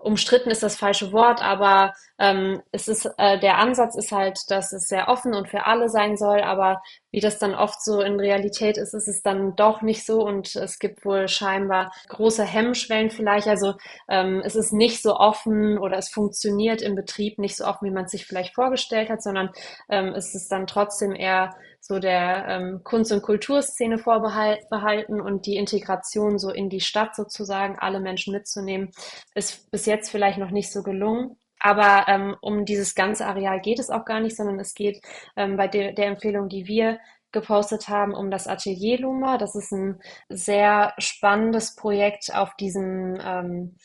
umstritten 0.00 0.50
ist 0.50 0.62
das 0.62 0.76
falsche 0.76 1.12
Wort, 1.12 1.42
aber 1.42 1.94
ähm, 2.18 2.62
es 2.72 2.88
ist 2.88 3.08
äh, 3.18 3.38
der 3.38 3.58
Ansatz 3.58 3.96
ist 3.96 4.12
halt, 4.12 4.38
dass 4.48 4.72
es 4.72 4.88
sehr 4.88 5.08
offen 5.08 5.34
und 5.34 5.48
für 5.48 5.66
alle 5.66 5.88
sein 5.88 6.16
soll, 6.16 6.40
aber 6.40 6.82
wie 7.10 7.20
das 7.20 7.38
dann 7.38 7.54
oft 7.54 7.82
so 7.82 8.00
in 8.00 8.20
Realität 8.20 8.76
ist, 8.76 8.94
ist 8.94 9.08
es 9.08 9.22
dann 9.22 9.56
doch 9.56 9.82
nicht 9.82 10.04
so 10.04 10.24
und 10.24 10.54
es 10.56 10.78
gibt 10.78 11.04
wohl 11.04 11.28
scheinbar 11.28 11.92
große 12.08 12.44
Hemmschwellen 12.44 13.10
vielleicht. 13.10 13.48
Also 13.48 13.74
ähm, 14.08 14.42
es 14.44 14.56
ist 14.56 14.72
nicht 14.72 15.02
so 15.02 15.16
offen 15.16 15.78
oder 15.78 15.96
es 15.96 16.10
funktioniert 16.10 16.82
im 16.82 16.94
Betrieb 16.94 17.38
nicht 17.38 17.56
so 17.56 17.64
offen, 17.64 17.86
wie 17.86 17.94
man 17.94 18.04
es 18.04 18.10
sich 18.10 18.26
vielleicht 18.26 18.54
vorgestellt 18.54 19.10
hat, 19.10 19.22
sondern 19.22 19.50
ähm, 19.88 20.14
es 20.14 20.34
ist 20.34 20.50
dann 20.52 20.66
trotzdem 20.66 21.14
eher 21.14 21.54
so 21.88 21.98
der 21.98 22.46
ähm, 22.48 22.80
Kunst- 22.84 23.12
und 23.12 23.22
Kulturszene 23.22 23.98
vorbehalten 23.98 25.20
und 25.22 25.46
die 25.46 25.56
Integration 25.56 26.38
so 26.38 26.50
in 26.50 26.68
die 26.68 26.80
Stadt 26.80 27.16
sozusagen, 27.16 27.78
alle 27.78 27.98
Menschen 27.98 28.34
mitzunehmen, 28.34 28.90
ist 29.34 29.70
bis 29.70 29.86
jetzt 29.86 30.10
vielleicht 30.10 30.38
noch 30.38 30.50
nicht 30.50 30.70
so 30.70 30.82
gelungen. 30.82 31.38
Aber 31.60 32.04
ähm, 32.06 32.36
um 32.42 32.66
dieses 32.66 32.94
ganze 32.94 33.26
Areal 33.26 33.60
geht 33.60 33.78
es 33.78 33.90
auch 33.90 34.04
gar 34.04 34.20
nicht, 34.20 34.36
sondern 34.36 34.60
es 34.60 34.74
geht 34.74 35.00
ähm, 35.34 35.56
bei 35.56 35.66
der, 35.66 35.92
der 35.92 36.06
Empfehlung, 36.06 36.48
die 36.48 36.66
wir 36.66 36.98
gepostet 37.32 37.88
haben, 37.88 38.14
um 38.14 38.30
das 38.30 38.46
Atelier 38.46 38.98
Luma. 38.98 39.38
Das 39.38 39.54
ist 39.54 39.72
ein 39.72 39.98
sehr 40.28 40.92
spannendes 40.98 41.74
Projekt 41.74 42.34
auf 42.34 42.54
diesem 42.56 43.18
ähm, 43.20 43.76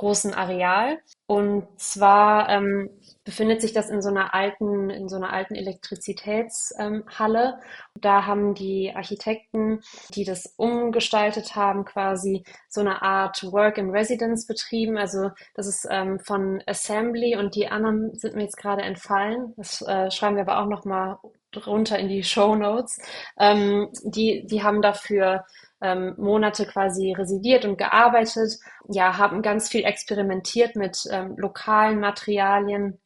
großen 0.00 0.32
Areal. 0.32 0.98
Und 1.26 1.66
zwar 1.78 2.48
ähm, 2.48 2.90
befindet 3.24 3.60
sich 3.60 3.72
das 3.72 3.90
in 3.90 4.00
so 4.00 4.08
einer 4.08 4.34
alten, 4.34 4.88
in 4.88 5.08
so 5.08 5.16
einer 5.16 5.32
alten 5.32 5.54
Elektrizitätshalle. 5.54 7.44
Ähm, 7.44 7.54
da 8.00 8.26
haben 8.26 8.54
die 8.54 8.92
Architekten, 8.94 9.80
die 10.14 10.24
das 10.24 10.54
umgestaltet 10.56 11.54
haben, 11.54 11.84
quasi 11.84 12.42
so 12.68 12.80
eine 12.80 13.02
Art 13.02 13.44
Work 13.52 13.76
in 13.76 13.90
Residence 13.90 14.46
betrieben. 14.46 14.96
Also 14.96 15.30
das 15.54 15.66
ist 15.66 15.86
ähm, 15.90 16.18
von 16.18 16.62
Assembly 16.66 17.36
und 17.36 17.54
die 17.54 17.68
anderen 17.68 18.14
sind 18.14 18.34
mir 18.34 18.44
jetzt 18.44 18.56
gerade 18.56 18.82
entfallen. 18.82 19.52
Das 19.56 19.82
äh, 19.82 20.10
schreiben 20.10 20.36
wir 20.36 20.48
aber 20.48 20.60
auch 20.60 20.68
noch 20.68 20.86
mal 20.86 21.18
runter 21.66 21.98
in 21.98 22.08
die 22.08 22.22
Show 22.22 22.54
Notes. 22.54 22.98
Ähm, 23.38 23.90
die, 24.02 24.46
die 24.46 24.62
haben 24.62 24.80
dafür 24.80 25.44
ähm, 25.80 26.14
Monate 26.18 26.66
quasi 26.66 27.12
residiert 27.12 27.64
und 27.64 27.78
gearbeitet, 27.78 28.58
ja, 28.88 29.18
haben 29.18 29.42
ganz 29.42 29.68
viel 29.68 29.84
experimentiert 29.84 30.76
mit 30.76 30.98
ähm, 31.10 31.34
lokalen 31.36 32.00
Materialien 32.00 32.98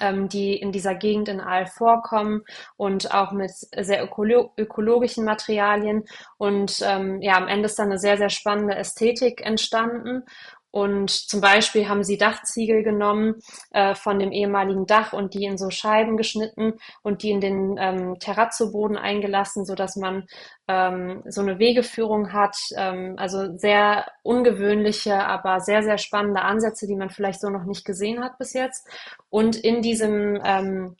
ähm, 0.00 0.28
die 0.28 0.54
in 0.56 0.72
dieser 0.72 0.94
Gegend 0.94 1.28
in 1.28 1.40
Aal 1.40 1.66
vorkommen 1.66 2.44
und 2.76 3.14
auch 3.14 3.32
mit 3.32 3.50
sehr 3.50 4.04
ökolo 4.04 4.52
ökologischen 4.56 5.24
Materialien. 5.24 6.04
Und 6.36 6.80
ähm, 6.84 7.22
ja, 7.22 7.36
am 7.36 7.48
Ende 7.48 7.66
ist 7.66 7.78
dann 7.78 7.86
eine 7.86 7.98
sehr, 7.98 8.18
sehr 8.18 8.30
spannende 8.30 8.74
Ästhetik 8.74 9.40
entstanden. 9.44 10.24
Und 10.70 11.10
zum 11.10 11.40
Beispiel 11.40 11.88
haben 11.88 12.04
sie 12.04 12.18
Dachziegel 12.18 12.82
genommen 12.82 13.36
äh, 13.70 13.94
von 13.94 14.18
dem 14.18 14.32
ehemaligen 14.32 14.86
Dach 14.86 15.12
und 15.12 15.34
die 15.34 15.44
in 15.44 15.56
so 15.56 15.70
Scheiben 15.70 16.16
geschnitten 16.16 16.74
und 17.02 17.22
die 17.22 17.30
in 17.30 17.40
den 17.40 17.76
ähm, 17.78 18.18
Terrazzo-Boden 18.18 18.96
eingelassen, 18.96 19.64
so 19.64 19.74
dass 19.74 19.96
man 19.96 20.26
ähm, 20.68 21.22
so 21.26 21.40
eine 21.40 21.58
Wegeführung 21.58 22.32
hat. 22.32 22.56
Ähm, 22.76 23.14
also 23.16 23.56
sehr 23.56 24.06
ungewöhnliche, 24.22 25.24
aber 25.24 25.60
sehr, 25.60 25.82
sehr 25.82 25.98
spannende 25.98 26.42
Ansätze, 26.42 26.86
die 26.86 26.96
man 26.96 27.10
vielleicht 27.10 27.40
so 27.40 27.48
noch 27.48 27.64
nicht 27.64 27.84
gesehen 27.84 28.22
hat 28.22 28.36
bis 28.38 28.52
jetzt. 28.52 28.86
Und 29.30 29.56
in 29.56 29.80
diesem 29.80 30.38
ähm, 30.44 30.96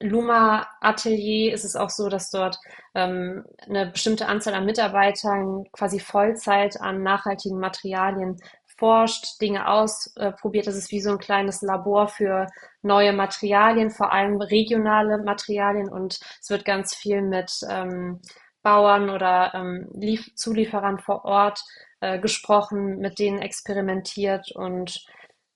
Luma 0.00 0.66
Atelier 0.80 1.54
ist 1.54 1.64
es 1.64 1.74
auch 1.74 1.88
so, 1.88 2.08
dass 2.08 2.30
dort 2.30 2.58
ähm, 2.94 3.44
eine 3.66 3.86
bestimmte 3.86 4.26
Anzahl 4.26 4.52
an 4.54 4.66
Mitarbeitern 4.66 5.64
quasi 5.72 6.00
Vollzeit 6.00 6.78
an 6.80 7.02
nachhaltigen 7.02 7.58
Materialien 7.58 8.36
forscht, 8.76 9.40
Dinge 9.40 9.68
ausprobiert. 9.68 10.66
Das 10.66 10.76
ist 10.76 10.90
wie 10.90 11.00
so 11.00 11.10
ein 11.10 11.18
kleines 11.18 11.62
Labor 11.62 12.08
für 12.08 12.46
neue 12.82 13.12
Materialien, 13.12 13.90
vor 13.90 14.12
allem 14.12 14.40
regionale 14.40 15.18
Materialien. 15.18 15.88
Und 15.88 16.20
es 16.40 16.50
wird 16.50 16.64
ganz 16.64 16.94
viel 16.94 17.22
mit 17.22 17.50
ähm, 17.70 18.20
Bauern 18.62 19.10
oder 19.10 19.52
ähm, 19.54 19.88
Lief 19.94 20.34
Zulieferern 20.34 20.98
vor 20.98 21.24
Ort 21.24 21.62
äh, 22.00 22.18
gesprochen, 22.18 22.98
mit 22.98 23.18
denen 23.18 23.40
experimentiert. 23.40 24.52
Und 24.52 25.06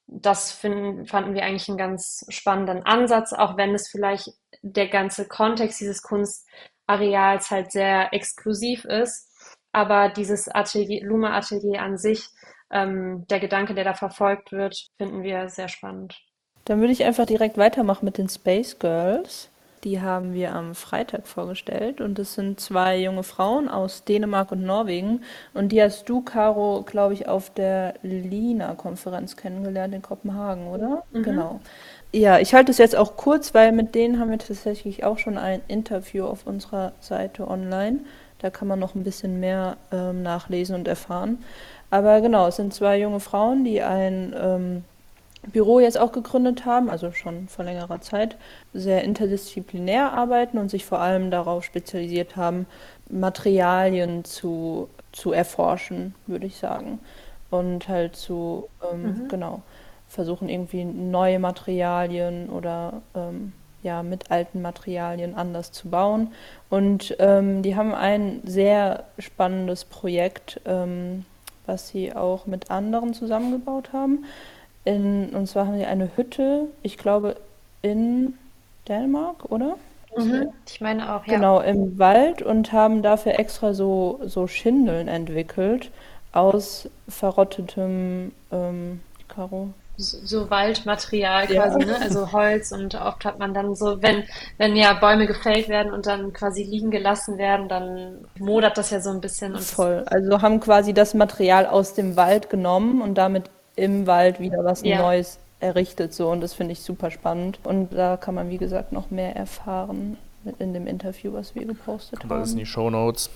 das 0.07 0.53
finden, 0.53 1.07
fanden 1.07 1.35
wir 1.35 1.45
eigentlich 1.45 1.69
einen 1.69 1.79
ganz 1.79 2.25
spannenden 2.29 2.85
Ansatz, 2.85 3.33
auch 3.33 3.57
wenn 3.57 3.75
es 3.75 3.89
vielleicht 3.89 4.31
der 4.63 4.89
ganze 4.89 5.29
Kontext 5.29 5.81
dieses 5.81 6.03
Kunstareals 6.03 7.51
halt 7.51 7.73
sehr 7.73 8.13
exklusiv 8.13 8.85
ist. 8.85 9.29
Aber 9.73 10.09
dieses 10.09 10.49
Atelier, 10.49 11.05
Luma 11.05 11.37
Atelier 11.37 11.83
an 11.83 11.97
sich 11.97 12.29
ähm, 12.71 13.27
der 13.29 13.41
Gedanke, 13.41 13.75
der 13.75 13.85
da 13.85 13.95
verfolgt 13.95 14.53
wird, 14.53 14.89
finden 14.99 15.23
wir 15.23 15.49
sehr 15.49 15.69
spannend. 15.69 16.21
Dann 16.65 16.81
würde 16.81 16.93
ich 16.93 17.05
einfach 17.05 17.27
direkt 17.27 17.59
weitermachen 17.59 18.05
mit 18.05 18.19
den 18.19 18.29
Space 18.29 18.79
Girls. 18.79 19.51
Die 19.85 20.03
haben 20.03 20.35
wir 20.35 20.55
am 20.55 20.75
Freitag 20.75 21.27
vorgestellt 21.27 22.03
und 22.03 22.19
das 22.19 22.35
sind 22.35 22.61
zwei 22.61 22.99
junge 22.99 23.23
Frauen 23.23 23.69
aus 23.69 24.05
Dänemark 24.05 24.53
und 24.53 24.63
Norwegen 24.63 25.23
und 25.55 25.73
die 25.73 25.83
hast 25.83 26.07
du, 26.07 26.21
Caro, 26.21 26.83
glaube 26.83 27.15
ich, 27.15 27.29
auf 27.29 27.49
der 27.49 27.95
Lina-Konferenz 28.03 29.37
kennengelernt 29.37 29.95
in 29.95 30.03
Kopenhagen, 30.03 30.67
oder? 30.67 31.05
Mhm. 31.13 31.23
Genau. 31.23 31.61
Ja, 32.13 32.41
ich 32.41 32.53
halte 32.53 32.73
es 32.73 32.79
jetzt 32.79 32.95
auch 32.95 33.17
kurz, 33.17 33.55
weil 33.55 33.73
mit 33.73 33.95
denen 33.95 34.21
haben 34.21 34.31
wir 34.31 34.39
tatsächlich 34.39 35.05
auch 35.05 35.17
schon 35.19 35.39
ein 35.39 35.63
Interview 35.67 36.27
auf 36.27 36.47
unserer 36.47 36.93
Seite 37.01 37.49
online. 37.49 38.01
Da 38.39 38.51
kann 38.51 38.69
man 38.69 38.79
noch 38.79 38.95
ein 38.95 39.05
bisschen 39.05 39.41
mehr 39.41 39.77
ähm, 39.93 40.23
nachlesen 40.23 40.75
und 40.75 40.89
erfahren. 40.89 41.39
Aber 41.91 42.21
genau, 42.21 42.47
es 42.47 42.57
sind 42.57 42.73
zwei 42.73 42.99
junge 42.99 43.21
Frauen, 43.21 43.65
die 43.65 43.83
ein 43.83 44.35
ähm, 44.39 44.85
Büro 45.53 45.81
jetzt 45.81 45.99
auch 45.99 46.13
gegründet 46.13 46.67
haben, 46.67 46.91
also 46.91 47.13
schon 47.13 47.49
vor 47.49 47.65
längerer 47.65 48.01
Zeit, 48.01 48.37
sehr 48.73 49.03
interdisziplinär 49.03 50.13
arbeiten 50.13 50.59
und 50.59 50.71
sich 50.71 50.85
vor 50.85 51.01
allem 51.01 51.31
darauf 51.31 51.65
spezialisiert 51.65 52.37
haben, 52.37 52.67
Materialien 53.09 54.25
zu, 54.25 54.89
zu 55.13 55.33
erforschen, 55.33 56.15
würde 56.27 56.47
ich 56.47 56.57
sagen. 56.57 57.01
Und 57.51 57.89
halt 57.89 58.15
zu, 58.15 58.69
ähm, 58.93 59.03
mhm. 59.03 59.29
genau, 59.29 59.63
versuchen 60.09 60.49
irgendwie 60.49 60.85
neue 60.85 61.39
Materialien 61.39 62.49
oder 62.51 63.03
ähm, 63.17 63.53
ja, 63.83 64.03
mit 64.03 64.31
alten 64.31 64.61
Materialien 64.61 65.35
anders 65.35 65.73
zu 65.73 65.89
bauen. 65.89 66.33
Und 66.69 67.17
ähm, 67.19 67.63
die 67.63 67.77
haben 67.77 67.95
ein 67.95 68.41
sehr 68.45 69.05
spannendes 69.19 69.85
Projekt, 69.85 70.61
ähm, 70.67 71.25
was 71.71 71.89
sie 71.89 72.15
auch 72.15 72.47
mit 72.47 72.71
anderen 72.71 73.15
zusammengebaut 73.15 73.93
haben. 73.93 74.25
In, 74.85 75.31
und 75.31 75.47
zwar 75.47 75.67
haben 75.67 75.79
sie 75.79 75.85
eine 75.85 76.17
Hütte, 76.17 76.67
ich 76.83 76.99
glaube, 76.99 77.37
in 77.81 78.35
Dänemark, 78.89 79.51
oder? 79.51 79.77
Mhm, 80.17 80.49
ich 80.67 80.81
meine 80.81 81.15
auch, 81.15 81.25
ja. 81.27 81.35
Genau, 81.37 81.61
im 81.61 81.99
Wald 81.99 82.43
und 82.43 82.73
haben 82.73 83.03
dafür 83.03 83.39
extra 83.39 83.73
so, 83.73 84.21
so 84.27 84.49
Schindeln 84.49 85.07
entwickelt 85.07 85.91
aus 86.33 86.89
verrottetem 87.09 88.33
ähm, 88.51 89.01
Karo 89.29 89.71
so 90.01 90.51
Waldmaterial 90.51 91.47
quasi, 91.47 91.81
ja. 91.81 91.87
ne? 91.87 92.01
Also 92.01 92.33
Holz 92.33 92.73
und 92.73 92.95
oft 92.95 93.25
hat 93.25 93.39
man 93.39 93.55
dann 93.55 93.75
so, 93.75 94.03
wenn, 94.03 94.25
wenn 94.59 94.77
ja 94.77 94.95
Bäume 94.95 95.27
gefällt 95.27 95.69
werden 95.69 95.93
und 95.93 96.07
dann 96.07 96.33
quasi 96.33 96.63
liegen 96.63 96.91
gelassen 96.91 97.39
werden, 97.39 97.69
dann 97.69 98.25
modert 98.39 98.79
das 98.79 98.91
ja 98.91 99.01
so 99.01 99.11
ein 99.11 99.21
bisschen. 99.21 99.57
Voll. 99.57 100.05
Also 100.07 100.43
haben 100.43 100.61
quasi 100.61 100.95
das 100.95 101.15
Material 101.15 101.67
aus 101.67 101.95
dem 101.95 102.17
Wald 102.17 102.51
genommen 102.51 103.03
und 103.03 103.17
damit 103.17 103.51
im 103.77 104.07
Wald 104.07 104.41
wieder 104.41 104.65
was 104.65 104.83
ja. 104.83 104.99
Neues 104.99 105.39
errichtet 105.61 106.15
so 106.15 106.31
und 106.31 106.41
das 106.41 106.55
finde 106.55 106.73
ich 106.73 106.81
super 106.81 107.11
spannend 107.11 107.59
und 107.65 107.93
da 107.93 108.17
kann 108.17 108.35
man 108.35 108.49
wie 108.49 108.57
gesagt 108.57 108.93
noch 108.93 109.11
mehr 109.11 109.37
erfahren 109.37 110.17
in 110.59 110.73
dem 110.73 110.87
Interview, 110.87 111.35
was 111.35 111.55
wir 111.55 111.67
gepostet 111.67 112.21
haben. 112.21 112.33
Alles 112.33 112.53
in 112.53 112.59
die 112.59 112.67
Show 112.67 112.89
Notes. 112.89 113.29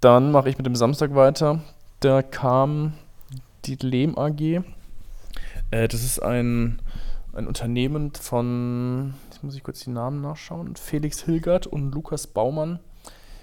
Dann 0.00 0.32
mache 0.32 0.48
ich 0.48 0.58
mit 0.58 0.66
dem 0.66 0.74
Samstag 0.74 1.14
weiter. 1.14 1.60
Da 2.00 2.22
kam 2.22 2.94
die 3.64 3.76
Lehm 3.76 4.18
AG 4.18 4.62
äh, 5.70 5.88
das 5.88 6.02
ist 6.02 6.22
ein, 6.22 6.80
ein 7.32 7.46
Unternehmen 7.46 8.12
von, 8.14 9.14
jetzt 9.30 9.42
muss 9.42 9.56
ich 9.56 9.62
kurz 9.62 9.80
die 9.80 9.90
Namen 9.90 10.20
nachschauen, 10.20 10.76
Felix 10.76 11.22
Hilgert 11.22 11.66
und 11.66 11.94
Lukas 11.94 12.26
Baumann. 12.26 12.80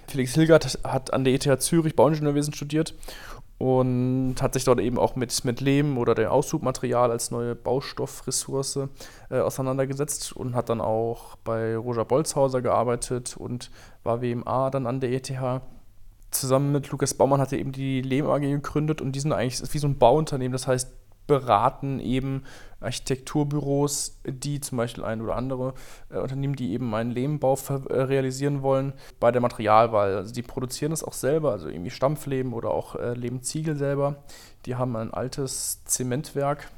Felix 0.08 0.34
Hilgert 0.34 0.78
hat 0.84 1.12
an 1.12 1.24
der 1.24 1.34
ETH 1.34 1.62
Zürich 1.62 1.96
Bauingenieurwesen 1.96 2.52
studiert 2.52 2.94
und 3.58 4.34
hat 4.40 4.54
sich 4.54 4.64
dort 4.64 4.80
eben 4.80 4.98
auch 4.98 5.16
mit, 5.16 5.44
mit 5.44 5.60
Lehm 5.60 5.96
oder 5.96 6.14
dem 6.14 6.28
Aushubmaterial 6.28 7.10
als 7.10 7.30
neue 7.30 7.54
Baustoffressource 7.54 8.88
äh, 9.30 9.38
auseinandergesetzt 9.38 10.34
und 10.34 10.54
hat 10.54 10.68
dann 10.68 10.80
auch 10.80 11.36
bei 11.36 11.76
Roger 11.76 12.04
Bolzhauser 12.04 12.62
gearbeitet 12.62 13.36
und 13.36 13.70
war 14.02 14.20
WMA 14.22 14.70
dann 14.70 14.86
an 14.86 15.00
der 15.00 15.12
ETH. 15.12 15.32
Zusammen 16.30 16.72
mit 16.72 16.90
Lukas 16.90 17.14
Baumann 17.14 17.40
hat 17.40 17.52
er 17.52 17.58
eben 17.60 17.70
die 17.70 18.02
Lehm 18.02 18.26
AG 18.26 18.40
gegründet 18.40 19.00
und 19.00 19.12
die 19.12 19.20
sind 19.20 19.32
eigentlich 19.32 19.72
wie 19.72 19.78
so 19.78 19.86
ein 19.86 19.98
Bauunternehmen, 19.98 20.52
das 20.52 20.66
heißt, 20.66 20.92
beraten 21.26 22.00
eben 22.00 22.44
Architekturbüros, 22.80 24.20
die 24.26 24.60
zum 24.60 24.78
Beispiel 24.78 25.04
ein 25.04 25.22
oder 25.22 25.36
andere 25.36 25.74
äh, 26.10 26.18
Unternehmen, 26.18 26.56
die 26.56 26.72
eben 26.72 26.94
einen 26.94 27.10
Lehmbau 27.10 27.58
äh, 27.68 27.94
realisieren 27.94 28.62
wollen, 28.62 28.92
bei 29.20 29.32
der 29.32 29.40
Materialwahl. 29.40 30.16
Also 30.16 30.34
die 30.34 30.42
produzieren 30.42 30.90
das 30.90 31.02
auch 31.02 31.12
selber, 31.12 31.52
also 31.52 31.68
irgendwie 31.68 31.90
Stampflehm 31.90 32.52
oder 32.52 32.70
auch 32.70 32.94
äh, 32.96 33.14
Lehmziegel 33.14 33.76
selber. 33.76 34.16
Die 34.66 34.76
haben 34.76 34.96
ein 34.96 35.12
altes 35.12 35.84
Zementwerk 35.84 36.70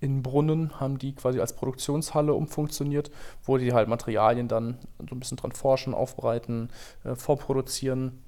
in 0.00 0.22
Brunnen, 0.22 0.78
haben 0.78 0.98
die 0.98 1.14
quasi 1.14 1.40
als 1.40 1.54
Produktionshalle 1.54 2.34
umfunktioniert, 2.34 3.10
wo 3.44 3.56
die 3.56 3.72
halt 3.72 3.88
Materialien 3.88 4.48
dann 4.48 4.78
so 4.98 5.16
ein 5.16 5.20
bisschen 5.20 5.38
dran 5.38 5.52
forschen, 5.52 5.94
aufbereiten, 5.94 6.70
äh, 7.04 7.14
vorproduzieren. 7.14 8.22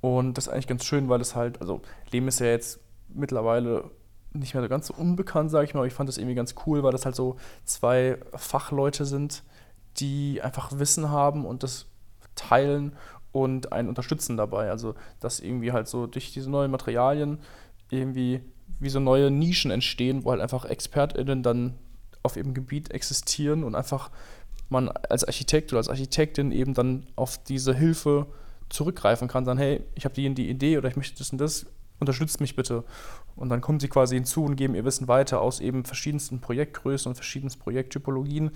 Und 0.00 0.36
das 0.36 0.46
ist 0.46 0.52
eigentlich 0.52 0.66
ganz 0.66 0.84
schön, 0.84 1.08
weil 1.08 1.20
es 1.20 1.34
halt, 1.34 1.60
also 1.60 1.80
Lehm 2.12 2.28
ist 2.28 2.40
ja 2.40 2.46
jetzt 2.46 2.80
mittlerweile 3.08 3.90
nicht 4.34 4.54
mehr 4.54 4.62
so 4.62 4.68
ganz 4.68 4.86
so 4.88 4.94
unbekannt, 4.94 5.50
sage 5.50 5.64
ich 5.64 5.74
mal, 5.74 5.80
aber 5.80 5.86
ich 5.86 5.94
fand 5.94 6.08
das 6.08 6.18
irgendwie 6.18 6.34
ganz 6.34 6.54
cool, 6.66 6.82
weil 6.82 6.92
das 6.92 7.04
halt 7.04 7.14
so 7.14 7.36
zwei 7.64 8.18
Fachleute 8.34 9.04
sind, 9.04 9.42
die 9.96 10.42
einfach 10.42 10.78
Wissen 10.78 11.10
haben 11.10 11.46
und 11.46 11.62
das 11.62 11.86
teilen 12.34 12.96
und 13.32 13.72
einen 13.72 13.88
unterstützen 13.88 14.36
dabei. 14.36 14.70
Also, 14.70 14.94
dass 15.20 15.40
irgendwie 15.40 15.72
halt 15.72 15.88
so 15.88 16.06
durch 16.06 16.32
diese 16.32 16.50
neuen 16.50 16.70
Materialien 16.70 17.38
irgendwie 17.90 18.40
wie 18.80 18.88
so 18.88 19.00
neue 19.00 19.30
Nischen 19.30 19.70
entstehen, 19.70 20.24
wo 20.24 20.30
halt 20.30 20.40
einfach 20.40 20.64
ExpertInnen 20.64 21.42
dann 21.42 21.74
auf 22.22 22.36
ihrem 22.36 22.54
Gebiet 22.54 22.90
existieren 22.90 23.62
und 23.62 23.74
einfach 23.74 24.10
man 24.68 24.88
als 24.88 25.24
Architekt 25.24 25.72
oder 25.72 25.78
als 25.78 25.88
Architektin 25.88 26.50
eben 26.50 26.74
dann 26.74 27.06
auf 27.16 27.38
diese 27.38 27.74
Hilfe 27.74 28.26
zurückgreifen 28.70 29.28
kann, 29.28 29.44
sagen, 29.44 29.58
hey, 29.58 29.82
ich 29.94 30.04
habe 30.04 30.14
die 30.14 30.34
die 30.34 30.48
Idee 30.48 30.78
oder 30.78 30.88
ich 30.88 30.96
möchte 30.96 31.18
das 31.18 31.30
und 31.30 31.38
das, 31.38 31.66
unterstützt 32.00 32.40
mich 32.40 32.56
bitte. 32.56 32.84
Und 33.36 33.48
dann 33.48 33.60
kommen 33.60 33.80
sie 33.80 33.88
quasi 33.88 34.16
hinzu 34.16 34.44
und 34.44 34.56
geben 34.56 34.74
ihr 34.74 34.84
Wissen 34.84 35.08
weiter 35.08 35.40
aus 35.40 35.60
eben 35.60 35.84
verschiedensten 35.84 36.40
Projektgrößen 36.40 37.08
und 37.08 37.14
verschiedensten 37.14 37.60
Projekttypologien. 37.60 38.50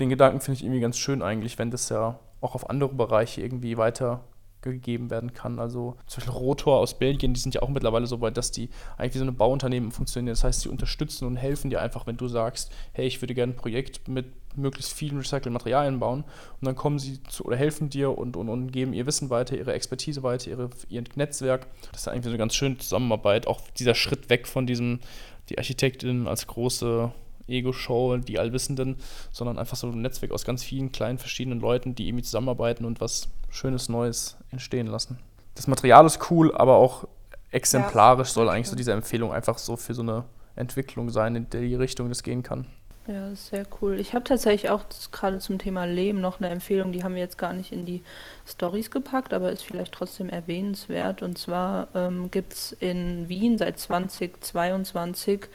Den 0.00 0.08
Gedanken 0.08 0.40
finde 0.40 0.58
ich 0.58 0.64
irgendwie 0.64 0.80
ganz 0.80 0.98
schön 0.98 1.22
eigentlich, 1.22 1.58
wenn 1.58 1.70
das 1.70 1.88
ja 1.88 2.18
auch 2.40 2.54
auf 2.54 2.68
andere 2.68 2.92
Bereiche 2.92 3.40
irgendwie 3.40 3.76
weiter 3.76 4.24
gegeben 4.60 5.10
werden 5.10 5.34
kann. 5.34 5.58
Also 5.58 5.96
zum 6.06 6.20
Beispiel 6.20 6.38
Rotor 6.38 6.78
aus 6.78 6.98
Belgien, 6.98 7.34
die 7.34 7.40
sind 7.40 7.54
ja 7.54 7.62
auch 7.62 7.68
mittlerweile 7.68 8.06
so 8.06 8.20
weit, 8.20 8.36
dass 8.36 8.50
die 8.50 8.70
eigentlich 8.96 9.14
wie 9.14 9.18
so 9.18 9.24
eine 9.24 9.32
Bauunternehmen 9.32 9.92
funktionieren. 9.92 10.32
Das 10.32 10.44
heißt, 10.44 10.62
sie 10.62 10.68
unterstützen 10.68 11.26
und 11.26 11.36
helfen 11.36 11.70
dir 11.70 11.80
einfach, 11.80 12.06
wenn 12.06 12.16
du 12.16 12.28
sagst, 12.28 12.72
hey, 12.92 13.06
ich 13.06 13.20
würde 13.20 13.34
gerne 13.34 13.52
ein 13.52 13.56
Projekt 13.56 14.08
mit 14.08 14.26
möglichst 14.56 14.92
vielen 14.92 15.18
recycelten 15.18 15.52
Materialien 15.52 16.00
bauen. 16.00 16.24
Und 16.60 16.64
dann 16.66 16.76
kommen 16.76 16.98
sie 16.98 17.22
zu 17.24 17.44
oder 17.44 17.56
helfen 17.56 17.90
dir 17.90 18.16
und, 18.16 18.36
und, 18.36 18.48
und 18.48 18.70
geben 18.70 18.92
ihr 18.92 19.06
Wissen 19.06 19.30
weiter, 19.30 19.56
ihre 19.56 19.72
Expertise 19.72 20.22
weiter, 20.22 20.50
ihre, 20.50 20.70
ihr 20.88 21.04
Netzwerk. 21.14 21.66
Das 21.92 22.02
ist 22.02 22.08
eigentlich 22.08 22.24
so 22.24 22.30
eine 22.30 22.38
ganz 22.38 22.54
schöne 22.54 22.78
Zusammenarbeit. 22.78 23.46
Auch 23.46 23.60
dieser 23.78 23.94
Schritt 23.94 24.30
weg 24.30 24.46
von 24.46 24.66
diesem, 24.66 25.00
die 25.48 25.58
Architektin 25.58 26.26
als 26.26 26.46
große 26.46 27.12
Ego-Show, 27.46 28.16
die 28.18 28.38
Allwissenden, 28.38 28.96
sondern 29.30 29.58
einfach 29.58 29.76
so 29.76 29.88
ein 29.88 30.00
Netzwerk 30.00 30.32
aus 30.32 30.44
ganz 30.44 30.62
vielen 30.62 30.92
kleinen 30.92 31.18
verschiedenen 31.18 31.60
Leuten, 31.60 31.94
die 31.94 32.08
irgendwie 32.08 32.24
zusammenarbeiten 32.24 32.84
und 32.84 33.00
was 33.00 33.28
Schönes 33.50 33.88
Neues 33.88 34.36
entstehen 34.50 34.88
lassen. 34.88 35.18
Das 35.54 35.68
Material 35.68 36.04
ist 36.06 36.30
cool, 36.30 36.52
aber 36.56 36.76
auch 36.76 37.06
exemplarisch 37.50 38.28
ja. 38.28 38.34
soll 38.34 38.48
eigentlich 38.48 38.68
so 38.68 38.74
diese 38.74 38.92
Empfehlung 38.92 39.32
einfach 39.32 39.58
so 39.58 39.76
für 39.76 39.94
so 39.94 40.02
eine 40.02 40.24
Entwicklung 40.56 41.10
sein, 41.10 41.36
in 41.36 41.48
die 41.50 41.74
Richtung 41.74 42.08
das 42.08 42.22
gehen 42.22 42.42
kann. 42.42 42.66
Ja, 43.06 43.34
sehr 43.34 43.66
cool. 43.82 44.00
Ich 44.00 44.14
habe 44.14 44.24
tatsächlich 44.24 44.70
auch 44.70 44.84
gerade 45.12 45.38
zum 45.38 45.58
Thema 45.58 45.84
Leben 45.84 46.22
noch 46.22 46.40
eine 46.40 46.48
Empfehlung, 46.48 46.90
die 46.90 47.04
haben 47.04 47.14
wir 47.14 47.20
jetzt 47.20 47.36
gar 47.36 47.52
nicht 47.52 47.70
in 47.70 47.84
die 47.84 48.02
Stories 48.46 48.90
gepackt, 48.90 49.34
aber 49.34 49.52
ist 49.52 49.64
vielleicht 49.64 49.92
trotzdem 49.92 50.30
erwähnenswert. 50.30 51.20
Und 51.20 51.36
zwar 51.36 51.88
ähm, 51.94 52.30
gibt 52.30 52.54
es 52.54 52.72
in 52.72 53.28
Wien 53.28 53.58
seit 53.58 53.78
2022 53.78 55.48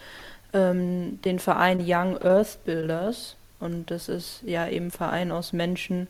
ähm, 0.53 1.19
den 1.23 1.39
Verein 1.39 1.79
Young 1.83 2.21
Earth 2.21 2.63
Builders. 2.65 3.35
Und 3.59 3.89
das 3.89 4.09
ist 4.09 4.43
ja 4.45 4.67
eben 4.67 4.87
ein 4.87 4.91
Verein 4.91 5.31
aus 5.31 5.51
Menschen, 5.51 6.07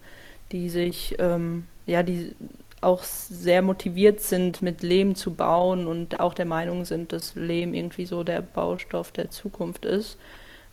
die 0.51 0.69
sich, 0.69 1.15
ähm, 1.19 1.67
ja, 1.85 2.03
die 2.03 2.35
auch 2.81 3.03
sehr 3.03 3.61
motiviert 3.61 4.19
sind, 4.19 4.61
mit 4.61 4.83
Lehm 4.83 5.15
zu 5.15 5.33
bauen 5.33 5.87
und 5.87 6.19
auch 6.19 6.33
der 6.33 6.45
Meinung 6.45 6.83
sind, 6.83 7.13
dass 7.13 7.35
Lehm 7.35 7.73
irgendwie 7.73 8.05
so 8.05 8.23
der 8.25 8.41
Baustoff 8.41 9.11
der 9.13 9.29
Zukunft 9.29 9.85
ist 9.85 10.17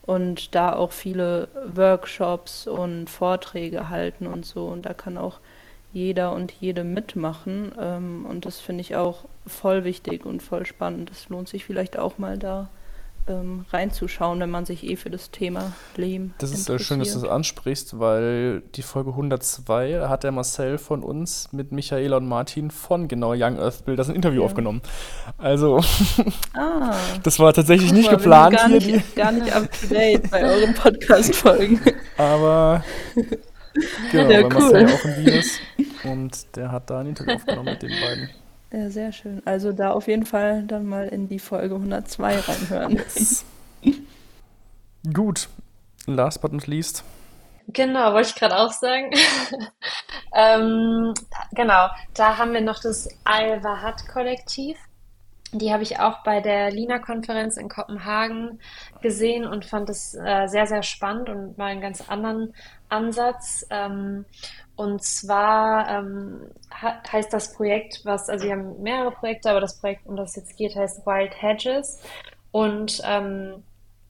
und 0.06 0.54
da 0.54 0.72
auch 0.72 0.92
viele 0.92 1.48
Workshops 1.74 2.66
und 2.66 3.10
Vorträge 3.10 3.88
halten 3.88 4.26
und 4.26 4.46
so. 4.46 4.66
Und 4.66 4.86
da 4.86 4.94
kann 4.94 5.18
auch 5.18 5.40
jeder 5.92 6.32
und 6.32 6.52
jede 6.52 6.84
mitmachen. 6.84 7.72
Ähm, 7.78 8.24
und 8.26 8.46
das 8.46 8.60
finde 8.60 8.82
ich 8.82 8.96
auch 8.96 9.24
voll 9.46 9.84
wichtig 9.84 10.24
und 10.24 10.42
voll 10.42 10.64
spannend. 10.64 11.10
Es 11.10 11.28
lohnt 11.28 11.48
sich 11.48 11.64
vielleicht 11.64 11.98
auch 11.98 12.18
mal 12.18 12.38
da 12.38 12.68
ähm, 13.28 13.64
reinzuschauen, 13.70 14.40
wenn 14.40 14.50
man 14.50 14.66
sich 14.66 14.84
eh 14.84 14.96
für 14.96 15.10
das 15.10 15.30
Thema 15.30 15.72
Lehm 15.96 16.34
Das 16.38 16.52
ist 16.52 16.66
sehr 16.66 16.78
schön, 16.78 16.98
dass 16.98 17.12
du 17.12 17.20
das 17.20 17.28
ansprichst, 17.28 17.98
weil 17.98 18.62
die 18.74 18.82
Folge 18.82 19.10
102 19.10 20.08
hat 20.08 20.24
der 20.24 20.32
Marcel 20.32 20.78
von 20.78 21.02
uns 21.02 21.52
mit 21.52 21.72
Michaela 21.72 22.18
und 22.18 22.28
Martin 22.28 22.70
von 22.70 23.08
genau 23.08 23.32
Young 23.32 23.58
Earth 23.58 23.84
Builders 23.84 24.08
ein 24.08 24.16
Interview 24.16 24.40
ja. 24.40 24.46
aufgenommen. 24.46 24.82
Also, 25.38 25.80
ah, 26.54 26.94
das 27.22 27.38
war 27.38 27.52
tatsächlich 27.52 27.92
nicht 27.92 28.10
mal, 28.10 28.16
geplant 28.16 28.56
gar 28.56 28.68
hier. 28.68 28.96
Nicht, 28.96 29.16
gar 29.16 29.32
nicht 29.32 29.52
up 29.52 29.68
to 29.72 29.86
date 29.88 30.30
bei 30.30 30.44
euren 30.44 30.74
Podcast-Folgen. 30.74 31.80
Aber 32.16 32.84
genau, 34.12 34.30
ja, 34.30 34.42
weil 34.42 34.44
cool. 34.44 34.50
Marcel 34.50 34.86
auch 34.86 35.04
ein 35.04 35.16
Wien 35.24 35.34
ist 35.34 35.60
und 36.04 36.56
der 36.56 36.72
hat 36.72 36.90
da 36.90 37.00
ein 37.00 37.06
Interview 37.08 37.34
aufgenommen 37.34 37.70
mit 37.70 37.82
den 37.82 37.90
beiden. 37.90 38.30
Ja, 38.72 38.90
sehr 38.90 39.12
schön. 39.12 39.42
Also 39.44 39.72
da 39.72 39.92
auf 39.92 40.08
jeden 40.08 40.26
Fall 40.26 40.64
dann 40.64 40.86
mal 40.86 41.08
in 41.08 41.28
die 41.28 41.38
Folge 41.38 41.74
102 41.76 42.38
reinhören. 42.40 43.00
Gut. 45.12 45.48
Last 46.06 46.40
but 46.40 46.52
not 46.52 46.66
least. 46.66 47.04
Genau, 47.68 48.12
wollte 48.12 48.28
ich 48.28 48.34
gerade 48.36 48.56
auch 48.56 48.72
sagen. 48.72 49.10
ähm, 50.34 51.14
genau, 51.52 51.88
da 52.14 52.38
haben 52.38 52.52
wir 52.52 52.60
noch 52.60 52.80
das 52.80 53.08
Al-Wahat-Kollektiv. 53.24 54.76
Die 55.52 55.72
habe 55.72 55.82
ich 55.82 55.98
auch 55.98 56.22
bei 56.22 56.40
der 56.40 56.70
Lina-Konferenz 56.70 57.56
in 57.56 57.68
Kopenhagen 57.68 58.60
gesehen 59.00 59.46
und 59.46 59.64
fand 59.64 59.88
es 59.90 60.14
äh, 60.14 60.46
sehr, 60.46 60.66
sehr 60.66 60.82
spannend 60.82 61.28
und 61.28 61.58
mal 61.58 61.66
einen 61.66 61.80
ganz 61.80 62.08
anderen 62.08 62.52
Ansatz. 62.88 63.66
Ähm, 63.70 64.26
und 64.76 65.02
zwar 65.02 65.88
ähm, 65.88 66.50
heißt 67.10 67.32
das 67.32 67.54
Projekt, 67.54 68.04
was, 68.04 68.28
also 68.28 68.44
wir 68.44 68.52
haben 68.52 68.82
mehrere 68.82 69.10
Projekte, 69.10 69.50
aber 69.50 69.60
das 69.60 69.80
Projekt, 69.80 70.06
um 70.06 70.16
das 70.16 70.30
es 70.30 70.36
jetzt 70.36 70.56
geht, 70.56 70.76
heißt 70.76 71.06
Wild 71.06 71.40
Hedges. 71.40 72.00
Und 72.50 73.00
ähm, 73.04 73.64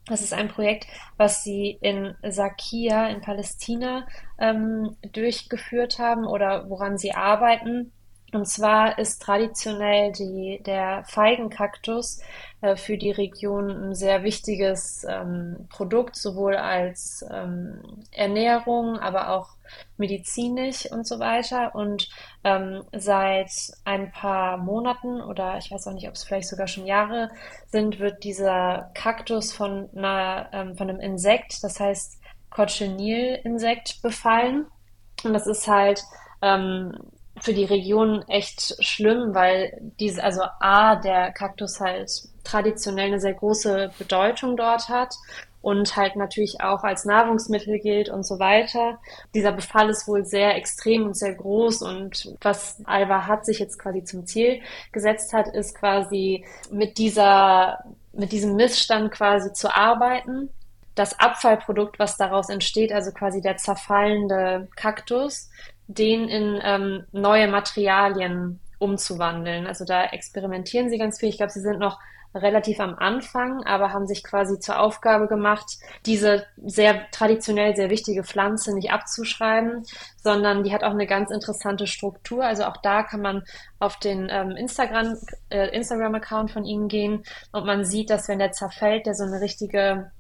das 0.06 0.20
ist 0.20 0.32
ein 0.32 0.48
Projekt, 0.48 0.86
was 1.16 1.42
sie 1.42 1.78
in 1.80 2.14
Sakia 2.22 3.08
in 3.08 3.20
Palästina 3.20 4.06
ähm, 4.38 4.96
durchgeführt 5.12 5.98
haben 5.98 6.26
oder 6.26 6.68
woran 6.68 6.98
sie 6.98 7.12
arbeiten. 7.12 7.92
Und 8.32 8.46
zwar 8.46 8.98
ist 8.98 9.22
traditionell 9.22 10.10
die, 10.12 10.60
der 10.64 11.04
Feigenkaktus 11.06 12.20
äh, 12.60 12.76
für 12.76 12.98
die 12.98 13.12
Region 13.12 13.70
ein 13.70 13.94
sehr 13.94 14.24
wichtiges 14.24 15.06
ähm, 15.08 15.68
Produkt, 15.70 16.16
sowohl 16.16 16.56
als 16.56 17.24
ähm, 17.30 17.80
Ernährung, 18.10 18.98
aber 18.98 19.30
auch 19.30 19.50
medizinisch 19.96 20.90
und 20.90 21.06
so 21.06 21.20
weiter. 21.20 21.74
Und 21.76 22.08
ähm, 22.42 22.82
seit 22.92 23.50
ein 23.84 24.10
paar 24.10 24.56
Monaten 24.56 25.20
oder 25.20 25.58
ich 25.58 25.70
weiß 25.70 25.86
auch 25.86 25.92
nicht, 25.92 26.08
ob 26.08 26.14
es 26.14 26.24
vielleicht 26.24 26.48
sogar 26.48 26.66
schon 26.66 26.86
Jahre 26.86 27.30
sind, 27.68 28.00
wird 28.00 28.24
dieser 28.24 28.90
Kaktus 28.94 29.52
von, 29.52 29.88
einer, 29.96 30.48
ähm, 30.52 30.76
von 30.76 30.90
einem 30.90 31.00
Insekt, 31.00 31.62
das 31.62 31.78
heißt 31.78 32.18
Cochineal-Insekt, 32.50 34.02
befallen. 34.02 34.66
Und 35.24 35.32
das 35.32 35.46
ist 35.46 35.68
halt 35.68 36.02
ähm, 36.42 36.92
für 37.40 37.52
die 37.52 37.64
Region 37.64 38.22
echt 38.28 38.82
schlimm, 38.84 39.34
weil 39.34 39.78
diese, 40.00 40.22
also 40.22 40.42
A, 40.60 40.96
der 40.96 41.32
Kaktus 41.32 41.80
halt 41.80 42.10
traditionell 42.44 43.06
eine 43.08 43.20
sehr 43.20 43.34
große 43.34 43.90
Bedeutung 43.98 44.56
dort 44.56 44.88
hat 44.88 45.14
und 45.66 45.96
halt 45.96 46.14
natürlich 46.14 46.60
auch 46.60 46.84
als 46.84 47.04
Nahrungsmittel 47.04 47.80
gilt 47.80 48.08
und 48.08 48.24
so 48.24 48.38
weiter. 48.38 49.00
Dieser 49.34 49.50
Befall 49.50 49.90
ist 49.90 50.06
wohl 50.06 50.24
sehr 50.24 50.54
extrem 50.54 51.06
und 51.06 51.16
sehr 51.16 51.34
groß 51.34 51.82
und 51.82 52.36
was 52.40 52.80
Alva 52.84 53.26
hat 53.26 53.44
sich 53.44 53.58
jetzt 53.58 53.78
quasi 53.78 54.04
zum 54.04 54.26
Ziel 54.26 54.60
gesetzt 54.92 55.32
hat, 55.32 55.48
ist 55.48 55.74
quasi 55.74 56.44
mit 56.70 56.98
dieser, 56.98 57.80
mit 58.12 58.30
diesem 58.32 58.54
Missstand 58.54 59.10
quasi 59.10 59.52
zu 59.52 59.74
arbeiten. 59.74 60.50
Das 60.94 61.18
Abfallprodukt, 61.18 61.98
was 61.98 62.16
daraus 62.16 62.48
entsteht, 62.48 62.92
also 62.92 63.10
quasi 63.10 63.40
der 63.40 63.56
zerfallende 63.56 64.68
Kaktus, 64.76 65.50
den 65.86 66.28
in 66.28 66.60
ähm, 66.62 67.04
neue 67.12 67.48
Materialien 67.48 68.60
umzuwandeln. 68.78 69.66
Also 69.66 69.84
da 69.84 70.04
experimentieren 70.04 70.90
sie 70.90 70.98
ganz 70.98 71.18
viel. 71.18 71.28
Ich 71.28 71.38
glaube, 71.38 71.52
sie 71.52 71.60
sind 71.60 71.78
noch 71.78 71.98
relativ 72.34 72.80
am 72.80 72.94
Anfang, 72.96 73.64
aber 73.64 73.92
haben 73.92 74.06
sich 74.06 74.22
quasi 74.22 74.58
zur 74.58 74.78
Aufgabe 74.78 75.26
gemacht, 75.26 75.78
diese 76.04 76.46
sehr 76.64 77.10
traditionell 77.10 77.74
sehr 77.74 77.90
wichtige 77.90 78.24
Pflanze 78.24 78.74
nicht 78.74 78.90
abzuschreiben, 78.90 79.84
sondern 80.22 80.62
die 80.62 80.72
hat 80.72 80.84
auch 80.84 80.90
eine 80.90 81.06
ganz 81.06 81.30
interessante 81.30 81.86
Struktur. 81.86 82.44
Also 82.44 82.64
auch 82.64 82.76
da 82.78 83.02
kann 83.02 83.22
man 83.22 83.42
auf 83.78 83.98
den 83.98 84.28
ähm, 84.30 84.50
Instagram, 84.50 85.16
äh, 85.48 85.68
Instagram-Account 85.74 86.50
von 86.50 86.64
ihnen 86.64 86.88
gehen 86.88 87.24
und 87.52 87.66
man 87.66 87.84
sieht, 87.84 88.10
dass 88.10 88.28
wenn 88.28 88.38
der 88.38 88.52
zerfällt, 88.52 89.06
der 89.06 89.14
so 89.14 89.24
eine 89.24 89.40
richtige 89.40 90.10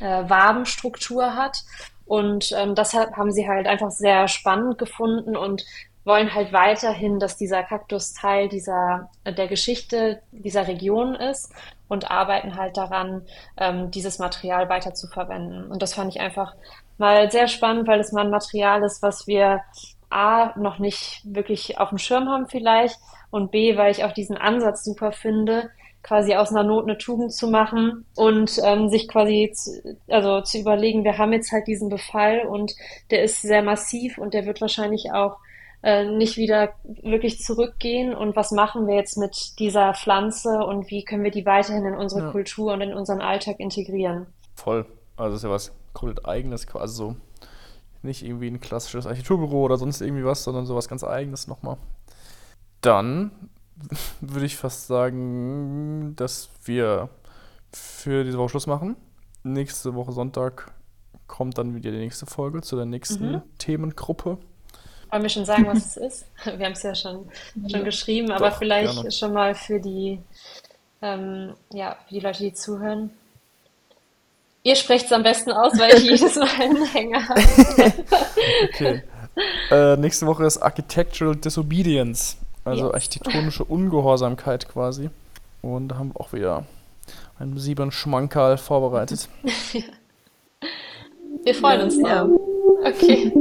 äh, 0.00 0.28
Wabenstruktur 0.28 1.34
hat. 1.34 1.58
Und 2.06 2.52
ähm, 2.56 2.74
deshalb 2.74 3.16
haben 3.16 3.32
sie 3.32 3.48
halt 3.48 3.66
einfach 3.66 3.90
sehr 3.90 4.28
spannend 4.28 4.78
gefunden 4.78 5.36
und 5.36 5.64
wollen 6.04 6.34
halt 6.34 6.52
weiterhin, 6.52 7.18
dass 7.18 7.36
dieser 7.36 7.62
Kaktus 7.62 8.12
Teil 8.12 8.48
dieser, 8.48 9.10
der 9.26 9.48
Geschichte 9.48 10.20
dieser 10.32 10.68
Region 10.68 11.14
ist 11.14 11.52
und 11.88 12.10
arbeiten 12.10 12.56
halt 12.56 12.76
daran, 12.76 13.22
ähm, 13.56 13.90
dieses 13.90 14.18
Material 14.18 14.68
weiter 14.68 14.94
zu 14.94 15.08
verwenden. 15.08 15.70
Und 15.70 15.80
das 15.80 15.94
fand 15.94 16.14
ich 16.14 16.20
einfach 16.20 16.54
mal 16.98 17.30
sehr 17.30 17.48
spannend, 17.48 17.88
weil 17.88 18.00
es 18.00 18.12
mal 18.12 18.24
ein 18.24 18.30
Material 18.30 18.82
ist, 18.82 19.02
was 19.02 19.26
wir 19.26 19.62
A, 20.10 20.52
noch 20.58 20.78
nicht 20.78 21.22
wirklich 21.24 21.78
auf 21.78 21.88
dem 21.88 21.98
Schirm 21.98 22.28
haben 22.28 22.46
vielleicht 22.48 22.98
und 23.30 23.50
B, 23.50 23.76
weil 23.76 23.90
ich 23.90 24.04
auch 24.04 24.12
diesen 24.12 24.36
Ansatz 24.36 24.84
super 24.84 25.10
finde, 25.10 25.70
quasi 26.04 26.34
aus 26.34 26.50
einer 26.50 26.62
Not 26.62 26.84
eine 26.84 26.98
Tugend 26.98 27.32
zu 27.32 27.48
machen 27.48 28.04
und 28.14 28.60
ähm, 28.62 28.88
sich 28.90 29.08
quasi 29.08 29.50
zu, 29.54 29.96
also 30.06 30.42
zu 30.42 30.58
überlegen, 30.58 31.02
wir 31.02 31.18
haben 31.18 31.32
jetzt 31.32 31.50
halt 31.50 31.66
diesen 31.66 31.88
Befall 31.88 32.46
und 32.46 32.74
der 33.10 33.24
ist 33.24 33.42
sehr 33.42 33.62
massiv 33.62 34.18
und 34.18 34.34
der 34.34 34.46
wird 34.46 34.60
wahrscheinlich 34.60 35.12
auch 35.12 35.38
äh, 35.82 36.04
nicht 36.04 36.36
wieder 36.36 36.74
wirklich 37.02 37.40
zurückgehen 37.40 38.14
und 38.14 38.36
was 38.36 38.52
machen 38.52 38.86
wir 38.86 38.94
jetzt 38.94 39.16
mit 39.16 39.58
dieser 39.58 39.94
Pflanze 39.94 40.58
und 40.58 40.90
wie 40.90 41.04
können 41.04 41.24
wir 41.24 41.30
die 41.30 41.46
weiterhin 41.46 41.86
in 41.86 41.94
unsere 41.94 42.26
ja. 42.26 42.30
Kultur 42.30 42.74
und 42.74 42.82
in 42.82 42.94
unseren 42.94 43.22
Alltag 43.22 43.58
integrieren. 43.58 44.26
Voll. 44.54 44.86
Also 45.16 45.30
das 45.30 45.36
ist 45.36 45.44
ja 45.44 45.50
was 45.50 45.72
komplett 45.94 46.26
eigenes, 46.26 46.66
quasi 46.66 46.94
so 46.94 47.16
nicht 48.02 48.22
irgendwie 48.22 48.48
ein 48.48 48.60
klassisches 48.60 49.06
Architekturbüro 49.06 49.62
oder 49.62 49.78
sonst 49.78 50.02
irgendwie 50.02 50.24
was, 50.24 50.44
sondern 50.44 50.66
sowas 50.66 50.88
ganz 50.88 51.02
eigenes 51.02 51.48
nochmal. 51.48 51.78
Dann 52.82 53.30
würde 54.20 54.46
ich 54.46 54.56
fast 54.56 54.86
sagen, 54.86 56.14
dass 56.16 56.48
wir 56.64 57.08
für 57.72 58.24
diese 58.24 58.38
Woche 58.38 58.50
Schluss 58.50 58.66
machen. 58.66 58.96
Nächste 59.42 59.94
Woche 59.94 60.12
Sonntag 60.12 60.72
kommt 61.26 61.58
dann 61.58 61.74
wieder 61.74 61.90
die 61.90 61.98
nächste 61.98 62.26
Folge 62.26 62.62
zu 62.62 62.76
der 62.76 62.86
nächsten 62.86 63.32
mhm. 63.32 63.42
Themengruppe. 63.58 64.38
Wollen 65.10 65.22
wir 65.22 65.30
schon 65.30 65.44
sagen, 65.44 65.66
was 65.66 65.96
es 65.96 65.96
ist? 65.96 66.26
Wir 66.44 66.66
haben 66.66 66.72
es 66.72 66.82
ja 66.82 66.94
schon, 66.94 67.28
schon 67.70 67.84
geschrieben, 67.84 68.32
aber 68.32 68.50
Doch, 68.50 68.58
vielleicht 68.58 68.94
gerne. 68.94 69.12
schon 69.12 69.32
mal 69.32 69.54
für 69.54 69.78
die, 69.78 70.18
ähm, 71.02 71.54
ja, 71.72 71.96
für 72.08 72.14
die 72.14 72.20
Leute, 72.20 72.42
die 72.42 72.52
zuhören. 72.52 73.10
Ihr 74.64 74.76
sprecht 74.76 75.06
es 75.06 75.12
am 75.12 75.22
besten 75.22 75.52
aus, 75.52 75.78
weil 75.78 75.94
ich 75.94 76.02
jedes 76.10 76.34
Mal 76.36 76.48
einen 76.58 76.84
Hänger 76.86 77.28
habe. 77.28 77.42
okay. 78.64 79.02
Äh, 79.70 79.96
nächste 79.96 80.26
Woche 80.26 80.46
ist 80.46 80.58
Architectural 80.58 81.36
Disobedience. 81.36 82.38
Also 82.64 82.86
yes. 82.86 82.94
architektonische 82.94 83.64
Ungehorsamkeit 83.64 84.68
quasi. 84.68 85.10
Und 85.62 85.88
da 85.88 85.98
haben 85.98 86.12
wir 86.14 86.20
auch 86.20 86.32
wieder 86.32 86.64
einen 87.38 87.58
sieben 87.58 87.90
Schmankerl 87.90 88.56
vorbereitet. 88.58 89.28
Wir 91.44 91.54
freuen 91.54 91.82
uns. 91.82 91.98
Ja. 91.98 92.26
Okay. 92.84 93.32